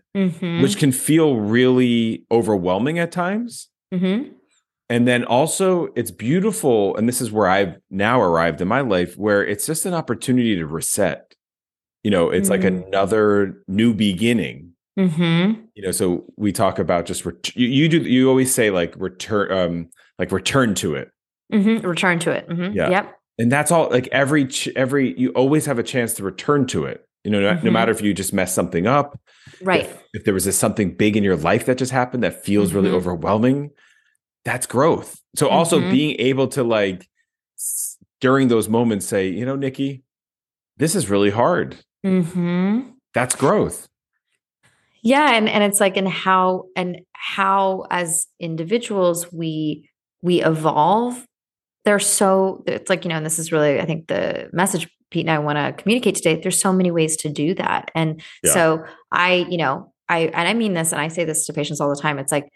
which 0.61 0.77
can 0.77 0.91
feel 0.91 1.37
really 1.37 2.23
overwhelming 2.31 2.99
at 2.99 3.11
times 3.11 3.69
and 4.89 5.07
then 5.07 5.23
also 5.25 5.89
it's 5.95 6.11
beautiful 6.11 6.95
and 6.97 7.07
this 7.07 7.21
is 7.21 7.31
where 7.31 7.47
i've 7.47 7.77
now 7.89 8.21
arrived 8.21 8.61
in 8.61 8.67
my 8.67 8.81
life 8.81 9.17
where 9.17 9.43
it's 9.43 9.65
just 9.65 9.85
an 9.85 9.93
opportunity 9.93 10.55
to 10.55 10.67
reset 10.67 11.33
you 12.07 12.11
know 12.11 12.29
it's 12.29 12.47
mm 12.47 12.51
like 12.51 12.63
another 12.63 13.61
new 13.67 13.93
beginning 13.93 14.71
mm-hmm. 14.97 15.59
you 15.75 15.83
know 15.83 15.91
so 15.91 16.23
we 16.37 16.53
talk 16.53 16.79
about 16.79 17.05
just 17.05 17.25
ret- 17.25 17.53
you, 17.53 17.67
you, 17.67 17.89
do 17.89 17.97
you 17.97 18.29
always 18.29 18.53
say 18.53 18.71
like 18.71 18.93
return 18.97 19.51
um 19.51 19.89
like 20.17 20.31
return 20.31 20.73
to 20.73 20.95
it 20.95 21.11
mm-hmm. 21.51 21.85
return 21.85 22.17
to 22.17 22.31
it 22.31 22.47
mm-hmm. 22.47 22.73
yeah 22.73 22.89
yep 22.89 23.19
and 23.37 23.51
that's 23.51 23.71
all 23.71 23.89
like 23.89 24.07
every 24.13 24.47
ch- 24.47 24.69
every 24.77 25.19
you 25.19 25.31
always 25.31 25.65
have 25.65 25.79
a 25.79 25.83
chance 25.83 26.13
to 26.13 26.23
return 26.23 26.65
to 26.65 26.85
it 26.85 27.05
you 27.25 27.31
know 27.31 27.41
no, 27.41 27.51
no 27.51 27.59
mm-hmm. 27.59 27.73
matter 27.73 27.91
if 27.91 28.01
you 28.01 28.13
just 28.13 28.31
mess 28.31 28.55
something 28.55 28.87
up 28.87 29.19
right 29.61 29.81
if, 29.81 30.03
if 30.13 30.23
there 30.23 30.33
was 30.33 30.57
something 30.57 30.95
big 30.95 31.17
in 31.17 31.25
your 31.25 31.35
life 31.35 31.65
that 31.65 31.77
just 31.77 31.91
happened 31.91 32.23
that 32.23 32.45
feels 32.45 32.71
really 32.71 32.87
mm-hmm. 32.87 32.95
overwhelming 32.95 33.69
that's 34.45 34.65
growth 34.65 35.19
so 35.35 35.49
also 35.49 35.81
mm-hmm. 35.81 35.91
being 35.91 36.15
able 36.19 36.47
to 36.47 36.63
like 36.63 37.05
during 38.21 38.47
those 38.47 38.69
moments 38.69 39.05
say 39.05 39.27
you 39.27 39.45
know 39.45 39.57
nikki 39.57 40.03
this 40.77 40.95
is 40.95 41.09
really 41.09 41.31
hard 41.31 41.75
Mm-hmm. 42.05 42.91
That's 43.13 43.35
growth. 43.35 43.87
yeah 45.03 45.31
and 45.31 45.47
and 45.49 45.63
it's 45.63 45.79
like 45.79 45.97
and 45.97 46.07
how 46.07 46.65
and 46.75 47.01
how 47.13 47.85
as 47.89 48.27
individuals 48.39 49.31
we 49.31 49.89
we 50.21 50.43
evolve 50.43 51.25
they're 51.85 51.99
so 51.99 52.63
it's 52.67 52.89
like 52.89 53.05
you 53.05 53.09
know 53.09 53.15
and 53.15 53.25
this 53.25 53.39
is 53.39 53.51
really 53.51 53.79
i 53.79 53.85
think 53.85 54.07
the 54.07 54.49
message 54.53 54.89
pete 55.09 55.25
and 55.25 55.31
i 55.31 55.39
want 55.39 55.57
to 55.57 55.81
communicate 55.81 56.15
today 56.15 56.39
there's 56.41 56.59
so 56.59 56.73
many 56.73 56.91
ways 56.91 57.15
to 57.15 57.29
do 57.29 57.53
that 57.53 57.89
and 57.95 58.21
yeah. 58.43 58.53
so 58.53 58.83
i 59.11 59.45
you 59.49 59.57
know 59.57 59.91
i 60.09 60.19
and 60.19 60.47
i 60.47 60.53
mean 60.53 60.73
this 60.73 60.91
and 60.91 60.99
i 60.99 61.07
say 61.07 61.23
this 61.23 61.45
to 61.45 61.53
patients 61.53 61.79
all 61.79 61.89
the 61.89 62.01
time 62.01 62.19
it's 62.19 62.31
like 62.31 62.49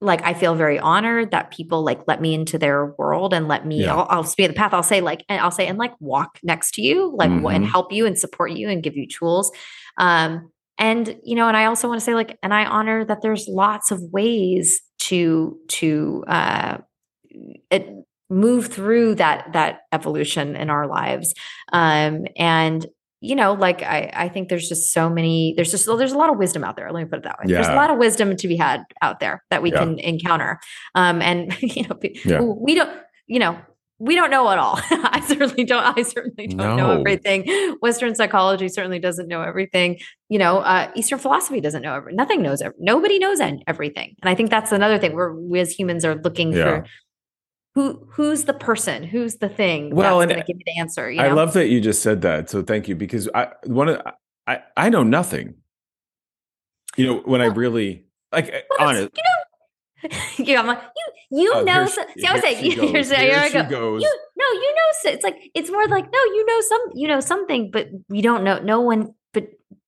like 0.00 0.22
I 0.22 0.34
feel 0.34 0.54
very 0.54 0.78
honored 0.78 1.32
that 1.32 1.50
people 1.50 1.82
like 1.82 2.00
let 2.06 2.20
me 2.20 2.34
into 2.34 2.58
their 2.58 2.86
world 2.98 3.34
and 3.34 3.48
let 3.48 3.66
me. 3.66 3.82
Yeah. 3.82 3.96
I'll, 3.96 4.06
I'll 4.10 4.24
speak 4.24 4.48
the 4.48 4.54
path. 4.54 4.72
I'll 4.72 4.82
say 4.82 5.00
like, 5.00 5.24
and 5.28 5.40
I'll 5.40 5.50
say 5.50 5.66
and 5.66 5.78
like 5.78 5.94
walk 6.00 6.38
next 6.42 6.72
to 6.74 6.82
you, 6.82 7.12
like 7.16 7.30
mm-hmm. 7.30 7.46
and 7.46 7.66
help 7.66 7.92
you 7.92 8.06
and 8.06 8.16
support 8.16 8.52
you 8.52 8.68
and 8.68 8.82
give 8.82 8.96
you 8.96 9.06
tools. 9.08 9.50
Um, 9.98 10.52
and 10.78 11.16
you 11.24 11.34
know, 11.34 11.48
and 11.48 11.56
I 11.56 11.64
also 11.64 11.88
want 11.88 12.00
to 12.00 12.04
say 12.04 12.14
like, 12.14 12.38
and 12.42 12.54
I 12.54 12.64
honor 12.64 13.04
that 13.04 13.22
there's 13.22 13.48
lots 13.48 13.90
of 13.90 14.00
ways 14.12 14.80
to 15.00 15.58
to 15.68 16.24
uh, 16.28 16.78
it, 17.70 17.88
move 18.30 18.66
through 18.66 19.16
that 19.16 19.52
that 19.54 19.80
evolution 19.92 20.54
in 20.54 20.70
our 20.70 20.86
lives. 20.86 21.34
Um, 21.72 22.26
and 22.36 22.86
you 23.20 23.34
know, 23.34 23.52
like 23.52 23.82
I, 23.82 24.10
I 24.14 24.28
think 24.28 24.48
there's 24.48 24.68
just 24.68 24.92
so 24.92 25.10
many, 25.10 25.54
there's 25.56 25.70
just, 25.70 25.86
there's 25.86 26.12
a 26.12 26.18
lot 26.18 26.30
of 26.30 26.38
wisdom 26.38 26.62
out 26.62 26.76
there. 26.76 26.90
Let 26.92 27.02
me 27.02 27.08
put 27.08 27.18
it 27.18 27.24
that 27.24 27.38
way. 27.38 27.46
Yeah. 27.48 27.56
There's 27.56 27.68
a 27.68 27.74
lot 27.74 27.90
of 27.90 27.98
wisdom 27.98 28.36
to 28.36 28.48
be 28.48 28.56
had 28.56 28.82
out 29.02 29.20
there 29.20 29.42
that 29.50 29.62
we 29.62 29.72
yeah. 29.72 29.80
can 29.80 29.98
encounter. 29.98 30.60
Um, 30.94 31.20
and 31.20 31.56
you 31.62 31.82
know, 31.88 31.98
yeah. 32.24 32.40
we 32.40 32.74
don't, 32.74 32.90
you 33.26 33.38
know, 33.38 33.58
we 34.00 34.14
don't 34.14 34.30
know 34.30 34.48
it 34.50 34.58
all. 34.58 34.78
I 34.90 35.20
certainly 35.26 35.64
don't. 35.64 35.82
I 35.82 36.02
certainly 36.02 36.46
don't 36.46 36.76
no. 36.76 36.76
know 36.76 36.90
everything. 37.00 37.76
Western 37.80 38.14
psychology 38.14 38.68
certainly 38.68 39.00
doesn't 39.00 39.26
know 39.26 39.42
everything. 39.42 39.98
You 40.28 40.38
know, 40.38 40.58
uh, 40.58 40.90
Eastern 40.94 41.18
philosophy 41.18 41.60
doesn't 41.60 41.82
know 41.82 41.94
everything. 41.94 42.16
Nothing 42.16 42.42
knows. 42.42 42.62
Nobody 42.78 43.18
knows 43.18 43.40
everything. 43.66 44.14
And 44.22 44.30
I 44.30 44.36
think 44.36 44.50
that's 44.50 44.70
another 44.70 44.98
thing 44.98 45.16
where 45.16 45.34
we 45.34 45.58
as 45.58 45.72
humans 45.72 46.04
are 46.04 46.14
looking 46.14 46.52
for 46.52 46.86
who 47.78 48.04
who's 48.10 48.42
the 48.42 48.52
person 48.52 49.04
who's 49.04 49.36
the 49.36 49.48
thing 49.48 49.94
well 49.94 50.20
and 50.20 50.32
give 50.32 50.44
you 50.48 50.62
the 50.66 50.80
answer 50.80 51.08
you 51.08 51.18
know? 51.18 51.22
i 51.22 51.30
love 51.30 51.52
that 51.52 51.68
you 51.68 51.80
just 51.80 52.02
said 52.02 52.22
that 52.22 52.50
so 52.50 52.60
thank 52.60 52.88
you 52.88 52.96
because 52.96 53.28
i 53.36 53.46
one 53.66 53.88
of 53.88 54.02
i 54.48 54.60
i 54.76 54.88
know 54.88 55.04
nothing 55.04 55.54
you 56.96 57.06
know 57.06 57.18
when 57.20 57.40
well, 57.40 57.52
i 57.52 57.54
really 57.54 58.04
like 58.32 58.48
eh, 58.48 58.62
well, 58.70 58.88
honest 58.88 59.10
you 59.16 59.22
know 59.22 59.44
yeah, 60.38 60.60
I'm 60.60 60.66
like, 60.68 60.80
you 60.80 61.40
you 61.40 61.52
oh, 61.56 61.64
know. 61.64 61.84
So, 61.86 62.02
see, 62.16 62.24
I 62.24 62.32
was 62.32 62.42
saying, 62.42 62.70
here's 62.70 63.10
here, 63.10 63.18
here 63.18 63.36
I 63.36 63.48
go. 63.50 63.68
Goes. 63.68 64.02
You 64.02 64.18
no, 64.36 64.44
you 64.44 64.74
know. 64.76 65.10
It's 65.12 65.24
like 65.24 65.50
it's 65.54 65.72
more 65.72 65.88
like 65.88 66.04
no, 66.04 66.18
you 66.18 66.46
know 66.46 66.60
some, 66.60 66.80
you 66.94 67.08
know 67.08 67.18
something, 67.18 67.72
but 67.72 67.88
you 68.08 68.22
don't 68.22 68.44
know. 68.44 68.60
No 68.60 68.80
one 68.80 69.12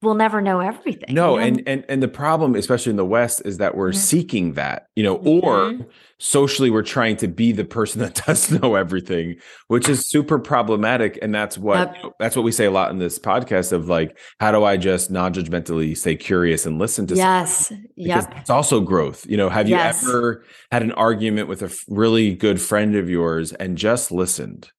we'll 0.02 0.14
never 0.14 0.40
know 0.40 0.61
everything. 0.61 1.14
No, 1.14 1.38
you 1.38 1.40
know? 1.40 1.47
and 1.47 1.69
and 1.69 1.85
and 1.88 2.02
the 2.02 2.09
problem, 2.09 2.54
especially 2.54 2.90
in 2.90 2.97
the 2.97 3.04
West, 3.04 3.42
is 3.45 3.59
that 3.59 3.76
we're 3.76 3.90
mm-hmm. 3.90 3.99
seeking 3.99 4.52
that, 4.54 4.87
you 4.97 5.02
know, 5.02 5.16
or 5.16 5.73
mm-hmm. 5.73 5.83
socially 6.19 6.71
we're 6.71 6.83
trying 6.83 7.16
to 7.19 7.28
be 7.28 7.52
the 7.52 7.64
person 7.64 8.00
that 8.00 8.14
does 8.26 8.50
know 8.50 8.75
everything, 8.75 9.37
which 9.69 9.88
is 9.88 10.07
super 10.07 10.38
problematic. 10.38 11.19
And 11.21 11.35
that's 11.35 11.59
what 11.59 11.95
that's 12.19 12.37
what 12.37 12.45
we 12.45 12.52
say 12.52 12.64
a 12.64 12.71
lot 12.71 12.90
in 12.90 12.99
this 12.99 13.19
podcast 13.19 13.73
of 13.73 13.88
like, 13.88 14.19
how 14.38 14.52
do 14.52 14.64
I 14.64 14.76
just 14.76 15.11
non-judgmentally 15.11 15.97
stay 15.97 16.16
curious 16.16 16.66
and 16.66 16.78
listen 16.78 17.07
to 17.09 17.14
yes, 17.14 17.73
yeah, 17.97 18.26
it's 18.38 18.50
also 18.50 18.80
growth. 18.80 19.26
You 19.28 19.37
know, 19.37 19.49
have 19.49 19.69
you 19.69 19.76
yes. 19.76 20.02
ever 20.02 20.45
had 20.73 20.83
an 20.83 20.92
argument 20.92 21.49
with 21.49 21.62
a 21.62 21.76
really 21.88 22.35
good 22.35 22.61
friend 22.61 22.97
of 22.97 23.11
yours 23.11 23.52
and 23.52 23.76
just 23.76 24.11
listened? 24.11 24.71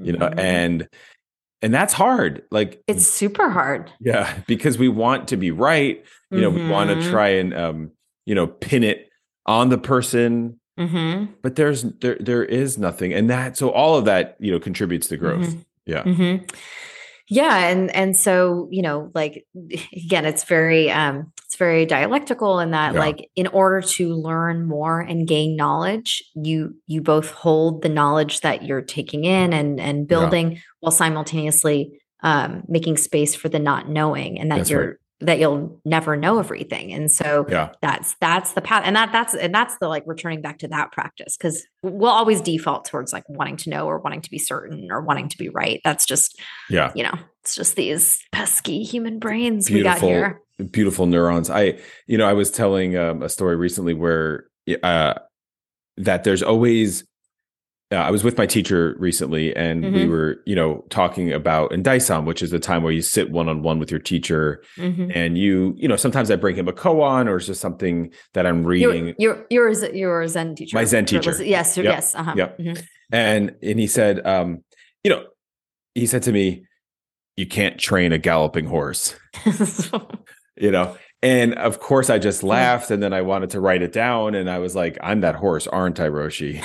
You 0.00 0.12
know, 0.12 0.28
mm-hmm. 0.28 0.38
and 0.38 0.88
and 1.62 1.74
that's 1.74 1.92
hard 1.92 2.42
like 2.50 2.82
it's 2.86 3.06
super 3.06 3.48
hard 3.48 3.90
yeah 4.00 4.40
because 4.46 4.78
we 4.78 4.88
want 4.88 5.28
to 5.28 5.36
be 5.36 5.50
right 5.50 6.04
you 6.30 6.40
know 6.40 6.50
mm-hmm. 6.50 6.66
we 6.66 6.70
want 6.70 6.90
to 6.90 7.10
try 7.10 7.28
and 7.28 7.54
um 7.54 7.90
you 8.26 8.34
know 8.34 8.46
pin 8.46 8.84
it 8.84 9.08
on 9.46 9.68
the 9.68 9.78
person 9.78 10.58
mm-hmm. 10.78 11.32
but 11.42 11.56
there's 11.56 11.82
there 11.82 12.16
there 12.20 12.44
is 12.44 12.78
nothing 12.78 13.12
and 13.12 13.28
that 13.30 13.56
so 13.56 13.70
all 13.70 13.96
of 13.96 14.04
that 14.04 14.36
you 14.38 14.52
know 14.52 14.60
contributes 14.60 15.08
to 15.08 15.16
growth 15.16 15.48
mm-hmm. 15.48 15.60
yeah 15.86 16.02
mm-hmm. 16.02 16.44
Yeah 17.28 17.68
and 17.68 17.94
and 17.94 18.16
so 18.16 18.68
you 18.70 18.82
know 18.82 19.10
like 19.14 19.46
again 19.92 20.24
it's 20.24 20.44
very 20.44 20.90
um 20.90 21.32
it's 21.44 21.56
very 21.56 21.86
dialectical 21.86 22.58
in 22.60 22.72
that 22.72 22.94
yeah. 22.94 23.00
like 23.00 23.30
in 23.36 23.46
order 23.48 23.80
to 23.80 24.14
learn 24.14 24.66
more 24.66 25.00
and 25.00 25.26
gain 25.26 25.56
knowledge 25.56 26.22
you 26.34 26.74
you 26.86 27.00
both 27.00 27.30
hold 27.30 27.82
the 27.82 27.88
knowledge 27.88 28.40
that 28.40 28.64
you're 28.64 28.82
taking 28.82 29.24
in 29.24 29.52
and 29.52 29.80
and 29.80 30.08
building 30.08 30.52
yeah. 30.52 30.58
while 30.80 30.92
simultaneously 30.92 32.00
um 32.22 32.62
making 32.68 32.96
space 32.96 33.34
for 33.34 33.48
the 33.48 33.58
not 33.58 33.88
knowing 33.88 34.38
and 34.38 34.50
that 34.50 34.58
That's 34.58 34.70
you're 34.70 34.86
right 34.86 34.96
that 35.20 35.38
you'll 35.40 35.80
never 35.84 36.16
know 36.16 36.38
everything. 36.38 36.92
And 36.92 37.10
so 37.10 37.44
yeah. 37.48 37.70
that's 37.82 38.14
that's 38.20 38.52
the 38.52 38.60
path. 38.60 38.82
And 38.84 38.94
that 38.94 39.10
that's 39.10 39.34
and 39.34 39.52
that's 39.52 39.76
the 39.78 39.88
like 39.88 40.04
returning 40.06 40.40
back 40.40 40.58
to 40.58 40.68
that 40.68 40.92
practice 40.92 41.36
because 41.36 41.66
we'll 41.82 42.10
always 42.10 42.40
default 42.40 42.84
towards 42.84 43.12
like 43.12 43.28
wanting 43.28 43.56
to 43.58 43.70
know 43.70 43.86
or 43.86 43.98
wanting 43.98 44.20
to 44.22 44.30
be 44.30 44.38
certain 44.38 44.92
or 44.92 45.00
wanting 45.00 45.28
to 45.30 45.38
be 45.38 45.48
right. 45.48 45.80
That's 45.82 46.06
just 46.06 46.40
yeah. 46.70 46.92
you 46.94 47.02
know 47.02 47.14
it's 47.42 47.56
just 47.56 47.76
these 47.76 48.22
pesky 48.30 48.84
human 48.84 49.18
brains 49.18 49.68
beautiful, 49.68 50.08
we 50.08 50.14
got 50.14 50.30
here. 50.58 50.68
beautiful 50.70 51.06
neurons. 51.06 51.50
I 51.50 51.78
you 52.06 52.18
know 52.18 52.28
i 52.28 52.32
was 52.32 52.50
telling 52.50 52.96
um, 52.96 53.22
a 53.22 53.28
story 53.28 53.56
recently 53.56 53.94
where 53.94 54.46
uh 54.82 55.14
that 55.96 56.24
there's 56.24 56.42
always 56.42 57.07
uh, 57.90 57.96
I 57.96 58.10
was 58.10 58.22
with 58.22 58.36
my 58.36 58.44
teacher 58.44 58.94
recently, 58.98 59.56
and 59.56 59.82
mm-hmm. 59.82 59.94
we 59.94 60.06
were, 60.06 60.42
you 60.44 60.54
know, 60.54 60.84
talking 60.90 61.32
about 61.32 61.72
in 61.72 61.82
Daisan, 61.82 62.26
which 62.26 62.42
is 62.42 62.50
the 62.50 62.58
time 62.58 62.82
where 62.82 62.92
you 62.92 63.00
sit 63.00 63.30
one 63.30 63.48
on 63.48 63.62
one 63.62 63.78
with 63.78 63.90
your 63.90 64.00
teacher, 64.00 64.62
mm-hmm. 64.76 65.10
and 65.14 65.38
you, 65.38 65.74
you 65.78 65.88
know, 65.88 65.96
sometimes 65.96 66.30
I 66.30 66.36
bring 66.36 66.54
him 66.54 66.68
a 66.68 66.72
koan 66.72 67.28
or 67.28 67.36
it's 67.36 67.46
just 67.46 67.62
something 67.62 68.12
that 68.34 68.44
I'm 68.44 68.64
reading. 68.64 69.14
Your 69.18 69.46
your 69.48 69.72
your 69.94 70.28
Zen 70.28 70.54
teacher, 70.54 70.76
my 70.76 70.84
Zen 70.84 71.06
teacher, 71.06 71.42
yes, 71.42 71.78
yep. 71.78 71.84
yes, 71.84 72.14
uh-huh. 72.14 72.34
yep. 72.36 72.58
Mm-hmm. 72.58 72.80
And 73.10 73.54
and 73.62 73.80
he 73.80 73.86
said, 73.86 74.26
um, 74.26 74.64
you 75.02 75.10
know, 75.10 75.24
he 75.94 76.06
said 76.06 76.22
to 76.24 76.32
me, 76.32 76.66
"You 77.38 77.46
can't 77.46 77.78
train 77.78 78.12
a 78.12 78.18
galloping 78.18 78.66
horse." 78.66 79.14
you 80.58 80.70
know, 80.70 80.94
and 81.20 81.54
of 81.54 81.80
course, 81.80 82.10
I 82.10 82.18
just 82.18 82.44
laughed, 82.44 82.92
and 82.92 83.02
then 83.02 83.12
I 83.12 83.22
wanted 83.22 83.50
to 83.50 83.60
write 83.60 83.82
it 83.82 83.92
down, 83.92 84.36
and 84.36 84.48
I 84.48 84.60
was 84.60 84.76
like, 84.76 84.96
"I'm 85.02 85.20
that 85.22 85.34
horse, 85.34 85.66
aren't 85.66 85.98
I, 85.98 86.08
Roshi?" 86.08 86.62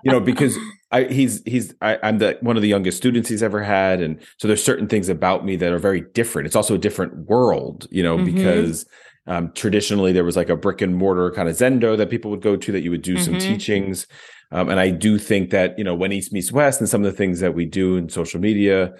you 0.02 0.10
know, 0.10 0.20
because 0.20 0.56
I, 0.90 1.04
he's 1.04 1.42
he's 1.44 1.74
I, 1.82 1.98
am 2.02 2.18
the 2.18 2.38
one 2.40 2.56
of 2.56 2.62
the 2.62 2.68
youngest 2.68 2.96
students 2.96 3.28
he's 3.28 3.42
ever 3.42 3.62
had, 3.62 4.00
and 4.00 4.18
so 4.38 4.48
there's 4.48 4.64
certain 4.64 4.88
things 4.88 5.10
about 5.10 5.44
me 5.44 5.56
that 5.56 5.72
are 5.72 5.78
very 5.78 6.00
different. 6.14 6.46
It's 6.46 6.56
also 6.56 6.74
a 6.74 6.78
different 6.78 7.28
world, 7.28 7.86
you 7.90 8.02
know, 8.02 8.16
mm-hmm. 8.16 8.34
because 8.34 8.86
um, 9.26 9.52
traditionally 9.52 10.12
there 10.12 10.24
was 10.24 10.36
like 10.36 10.48
a 10.48 10.56
brick 10.56 10.80
and 10.80 10.96
mortar 10.96 11.30
kind 11.30 11.50
of 11.50 11.56
zendo 11.56 11.98
that 11.98 12.08
people 12.08 12.30
would 12.30 12.40
go 12.40 12.56
to 12.56 12.72
that 12.72 12.80
you 12.80 12.90
would 12.90 13.02
do 13.02 13.16
mm-hmm. 13.16 13.24
some 13.24 13.38
teachings, 13.38 14.06
um, 14.52 14.70
and 14.70 14.80
I 14.80 14.88
do 14.88 15.18
think 15.18 15.50
that 15.50 15.78
you 15.78 15.84
know 15.84 15.94
when 15.94 16.12
East 16.12 16.32
meets 16.32 16.50
West 16.50 16.80
and 16.80 16.88
some 16.88 17.04
of 17.04 17.12
the 17.12 17.16
things 17.16 17.40
that 17.40 17.54
we 17.54 17.66
do 17.66 17.98
in 17.98 18.08
social 18.08 18.40
media 18.40 18.94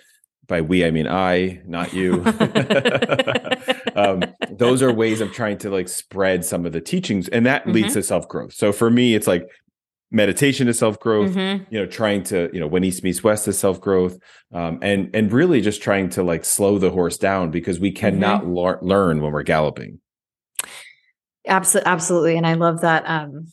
by 0.47 0.61
we 0.61 0.85
i 0.85 0.91
mean 0.91 1.07
i 1.07 1.61
not 1.67 1.93
you 1.93 2.23
um, 3.97 4.23
those 4.51 4.83
are 4.83 4.93
ways 4.93 5.21
of 5.21 5.33
trying 5.33 5.59
to 5.59 5.71
like 5.71 5.89
spread 5.89 6.45
some 6.45 6.67
of 6.67 6.73
the 6.73 6.81
teachings 6.81 7.29
and 7.29 7.47
that 7.47 7.63
mm-hmm. 7.63 7.73
leads 7.73 7.95
to 7.95 8.03
self-growth 8.03 8.53
so 8.53 8.73
for 8.73 8.91
me 8.91 9.15
it's 9.15 9.27
like 9.27 9.47
meditation 10.11 10.69
is 10.69 10.79
self-growth 10.79 11.33
mm-hmm. 11.33 11.65
you 11.73 11.81
know 11.81 11.87
trying 11.87 12.23
to 12.23 12.49
you 12.53 12.61
know 12.61 12.67
when 12.67 12.85
east 12.85 13.03
meets 13.03 13.25
west 13.25 13.49
is 13.49 13.59
self-growth 13.59 14.19
um, 14.53 14.79
and 14.83 15.11
and 15.15 15.33
really 15.33 15.61
just 15.61 15.83
trying 15.83 16.09
to 16.09 16.23
like 16.23 16.45
slow 16.45 16.79
the 16.79 16.91
horse 16.91 17.19
down 17.19 17.51
because 17.51 17.81
we 17.81 17.91
cannot 17.91 18.43
mm-hmm. 18.43 18.55
le- 18.55 18.79
learn 18.83 19.21
when 19.21 19.33
we're 19.33 19.43
galloping 19.43 20.01
absolutely 21.47 21.91
absolutely 21.91 22.37
and 22.37 22.47
i 22.47 22.55
love 22.55 22.81
that 22.83 23.03
um 23.07 23.47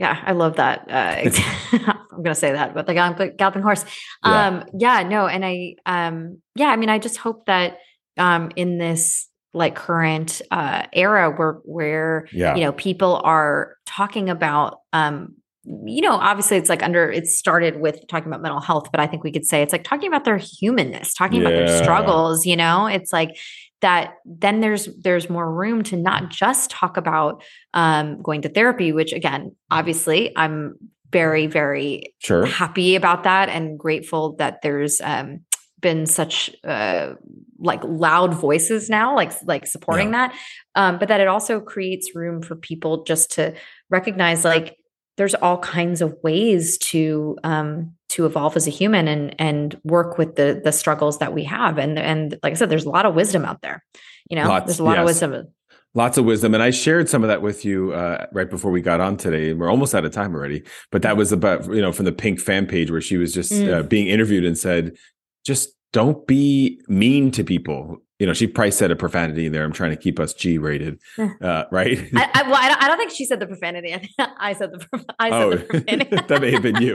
yeah, 0.00 0.18
I 0.24 0.32
love 0.32 0.56
that. 0.56 0.86
Uh, 0.88 1.94
I'm 2.12 2.22
going 2.22 2.34
to 2.34 2.40
say 2.40 2.52
that, 2.52 2.74
but 2.74 2.86
the 2.86 2.94
galloping 2.94 3.62
horse. 3.62 3.84
Um, 4.22 4.64
yeah. 4.74 5.00
yeah, 5.00 5.08
no, 5.08 5.26
and 5.26 5.44
I, 5.44 5.76
um, 5.86 6.40
yeah, 6.54 6.68
I 6.68 6.76
mean, 6.76 6.88
I 6.88 6.98
just 6.98 7.16
hope 7.16 7.46
that 7.46 7.78
um, 8.18 8.50
in 8.56 8.78
this 8.78 9.28
like 9.52 9.74
current 9.74 10.42
uh, 10.50 10.84
era 10.92 11.30
where 11.30 11.54
where 11.64 12.28
yeah. 12.32 12.54
you 12.54 12.62
know 12.62 12.72
people 12.72 13.20
are 13.24 13.76
talking 13.86 14.30
about 14.30 14.78
um, 14.92 15.34
you 15.64 16.00
know, 16.00 16.14
obviously 16.14 16.56
it's 16.56 16.68
like 16.68 16.82
under 16.82 17.10
it 17.10 17.26
started 17.26 17.80
with 17.80 18.06
talking 18.08 18.28
about 18.28 18.42
mental 18.42 18.60
health, 18.60 18.90
but 18.90 19.00
I 19.00 19.06
think 19.06 19.24
we 19.24 19.32
could 19.32 19.44
say 19.44 19.62
it's 19.62 19.72
like 19.72 19.84
talking 19.84 20.08
about 20.08 20.24
their 20.24 20.38
humanness, 20.38 21.14
talking 21.14 21.42
yeah. 21.42 21.48
about 21.48 21.66
their 21.66 21.82
struggles, 21.82 22.46
you 22.46 22.56
know, 22.56 22.86
it's 22.86 23.12
like 23.12 23.36
that 23.80 24.14
then 24.24 24.60
there's 24.60 24.88
there's 24.96 25.30
more 25.30 25.50
room 25.52 25.82
to 25.84 25.96
not 25.96 26.30
just 26.30 26.70
talk 26.70 26.96
about 26.96 27.42
um, 27.74 28.20
going 28.22 28.42
to 28.42 28.48
therapy 28.48 28.92
which 28.92 29.12
again 29.12 29.54
obviously 29.70 30.36
i'm 30.36 30.74
very 31.12 31.46
very 31.46 32.14
sure. 32.18 32.46
happy 32.46 32.94
about 32.96 33.24
that 33.24 33.48
and 33.48 33.78
grateful 33.78 34.36
that 34.36 34.62
there's 34.62 35.00
um, 35.00 35.40
been 35.80 36.06
such 36.06 36.50
uh, 36.64 37.14
like 37.58 37.82
loud 37.84 38.34
voices 38.34 38.88
now 38.88 39.14
like 39.14 39.32
like 39.44 39.66
supporting 39.66 40.12
yeah. 40.12 40.28
that 40.28 40.34
um, 40.74 40.98
but 40.98 41.08
that 41.08 41.20
it 41.20 41.28
also 41.28 41.60
creates 41.60 42.14
room 42.14 42.42
for 42.42 42.56
people 42.56 43.04
just 43.04 43.32
to 43.32 43.54
recognize 43.88 44.44
like 44.44 44.76
there's 45.16 45.34
all 45.34 45.58
kinds 45.58 46.00
of 46.00 46.16
ways 46.22 46.78
to 46.78 47.36
um, 47.44 47.94
to 48.08 48.26
evolve 48.26 48.56
as 48.56 48.66
a 48.66 48.70
human 48.70 49.08
and 49.08 49.34
and 49.38 49.78
work 49.84 50.18
with 50.18 50.36
the 50.36 50.60
the 50.62 50.72
struggles 50.72 51.18
that 51.18 51.34
we 51.34 51.44
have 51.44 51.78
and 51.78 51.98
and 51.98 52.38
like 52.42 52.52
i 52.52 52.54
said 52.54 52.70
there's 52.70 52.86
a 52.86 52.90
lot 52.90 53.06
of 53.06 53.14
wisdom 53.14 53.44
out 53.44 53.60
there 53.62 53.82
you 54.30 54.36
know, 54.36 54.48
Lots, 54.48 54.66
there's 54.66 54.78
a 54.78 54.84
lot 54.84 54.92
yes. 54.92 55.00
of 55.00 55.06
wisdom. 55.06 55.54
Lots 55.94 56.18
of 56.18 56.24
wisdom. 56.24 56.54
And 56.54 56.62
I 56.62 56.70
shared 56.70 57.08
some 57.08 57.24
of 57.24 57.28
that 57.28 57.42
with 57.42 57.64
you 57.64 57.92
uh, 57.92 58.26
right 58.32 58.48
before 58.48 58.70
we 58.70 58.80
got 58.80 59.00
on 59.00 59.16
today. 59.16 59.52
We're 59.52 59.70
almost 59.70 59.94
out 59.94 60.04
of 60.04 60.12
time 60.12 60.34
already. 60.34 60.62
But 60.92 61.02
that 61.02 61.16
was 61.16 61.32
about, 61.32 61.66
you 61.66 61.82
know, 61.82 61.90
from 61.90 62.04
the 62.04 62.12
Pink 62.12 62.38
fan 62.38 62.66
page 62.66 62.92
where 62.92 63.00
she 63.00 63.16
was 63.16 63.34
just 63.34 63.50
mm. 63.50 63.72
uh, 63.72 63.82
being 63.82 64.06
interviewed 64.06 64.44
and 64.44 64.56
said, 64.56 64.96
just 65.44 65.70
don't 65.92 66.26
be 66.26 66.80
mean 66.88 67.30
to 67.32 67.42
people. 67.42 67.98
You 68.20 68.26
know, 68.26 68.34
she 68.34 68.46
probably 68.46 68.70
said 68.70 68.90
a 68.90 68.96
profanity 68.96 69.46
in 69.46 69.52
there. 69.52 69.64
I'm 69.64 69.72
trying 69.72 69.90
to 69.90 69.96
keep 69.96 70.20
us 70.20 70.34
G 70.34 70.58
rated, 70.58 71.00
uh, 71.18 71.64
right? 71.72 71.98
I, 72.14 72.30
I, 72.34 72.42
well, 72.42 72.56
I 72.56 72.68
don't, 72.68 72.82
I 72.84 72.88
don't, 72.88 72.98
think 72.98 73.10
she 73.10 73.24
said 73.24 73.40
the 73.40 73.46
profanity. 73.46 73.96
I 74.18 74.52
said 74.52 74.72
the. 74.72 75.04
I 75.18 75.30
said 75.30 75.42
oh, 75.42 75.50
the 75.50 75.56
profanity. 75.64 76.16
that 76.28 76.40
may 76.40 76.52
have 76.52 76.62
been 76.62 76.82
you. 76.82 76.94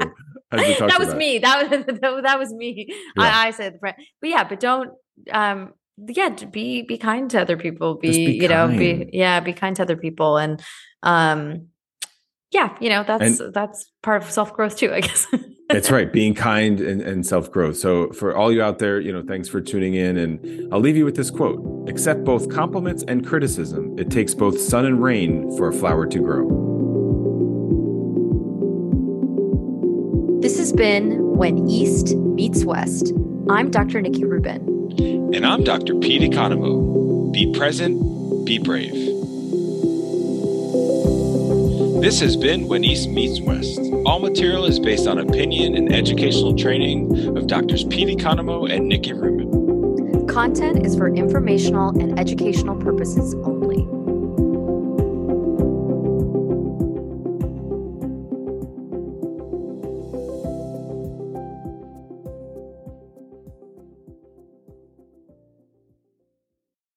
that 0.52 0.96
was 1.00 1.08
about. 1.10 1.18
me. 1.18 1.40
That 1.40 1.70
was 1.70 2.00
that, 2.22 2.40
was 2.40 2.54
me. 2.54 2.86
Yeah. 2.90 3.24
I, 3.24 3.48
I 3.48 3.52
said 3.52 3.80
the. 3.82 3.96
But 4.22 4.30
yeah, 4.30 4.44
but 4.44 4.60
don't. 4.60 4.92
um 5.32 5.74
yeah 5.98 6.30
be 6.30 6.82
be 6.82 6.98
kind 6.98 7.30
to 7.32 7.40
other 7.40 7.58
people 7.58 7.96
be, 7.96 8.12
be 8.12 8.34
you 8.34 8.48
know 8.48 8.68
be 8.68 9.10
yeah 9.14 9.40
be 9.40 9.54
kind 9.54 9.75
to 9.75 9.82
other 9.82 9.96
people 9.96 10.38
and 10.38 10.62
um 11.04 11.68
yeah 12.52 12.75
you 12.82 12.90
know 12.90 13.04
that's 13.04 13.40
and, 13.40 13.54
that's 13.54 13.92
part 14.04 14.22
of 14.22 14.30
self-growth 14.30 14.78
too 14.78 14.94
i 14.94 15.02
guess. 15.02 15.28
That's 15.70 15.90
right 15.90 16.12
being 16.12 16.36
kind 16.36 16.80
and, 16.80 17.02
and 17.02 17.25
self-growth. 17.25 17.75
So 17.78 18.12
for 18.12 18.36
all 18.36 18.52
you 18.52 18.62
out 18.62 18.80
there 18.80 19.00
you 19.00 19.12
know 19.12 19.24
thanks 19.24 19.48
for 19.48 19.62
tuning 19.62 19.94
in 19.96 20.18
and 20.18 20.74
i'll 20.74 20.82
leave 20.82 20.98
you 20.98 21.06
with 21.06 21.16
this 21.16 21.32
quote 21.32 21.60
accept 21.90 22.24
both 22.24 22.50
compliments 22.50 23.04
and 23.08 23.25
criticism. 23.25 23.98
It 23.98 24.12
takes 24.12 24.34
both 24.34 24.60
sun 24.60 24.86
and 24.86 25.02
rain 25.02 25.56
for 25.58 25.70
a 25.70 25.74
flower 25.74 26.06
to 26.08 26.20
grow. 26.20 26.62
This 30.42 30.60
has 30.60 30.74
been 30.74 31.20
when 31.38 31.68
east 31.68 32.16
meets 32.16 32.66
west. 32.66 33.14
I'm 33.50 33.72
dr 33.72 34.00
nikki 34.02 34.25
rubin 34.25 34.75
and 35.00 35.46
I'm 35.46 35.64
Dr. 35.64 35.96
Pete 35.96 36.22
Economou. 36.22 37.32
Be 37.32 37.52
present, 37.54 38.46
be 38.46 38.60
brave. 38.60 38.94
This 42.02 42.20
has 42.20 42.38
been 42.38 42.68
When 42.68 42.84
East 42.84 43.10
Meets 43.10 43.42
West. 43.42 43.80
All 44.06 44.20
material 44.20 44.66
is 44.66 44.80
based 44.80 45.08
on 45.08 45.18
opinion 45.18 45.75
and 45.75 45.94
educational 45.94 46.56
training 46.56 47.36
of 47.38 47.48
Doctors 47.48 47.84
Pete 47.84 48.18
Economou 48.18 48.72
and 48.72 48.88
Nikki 48.88 49.14
Rubin. 49.14 50.28
Content 50.28 50.86
is 50.86 50.96
for 50.96 51.08
informational 51.08 51.90
and 52.00 52.20
educational 52.20 52.75
purposes 52.75 53.34
only. 53.36 53.54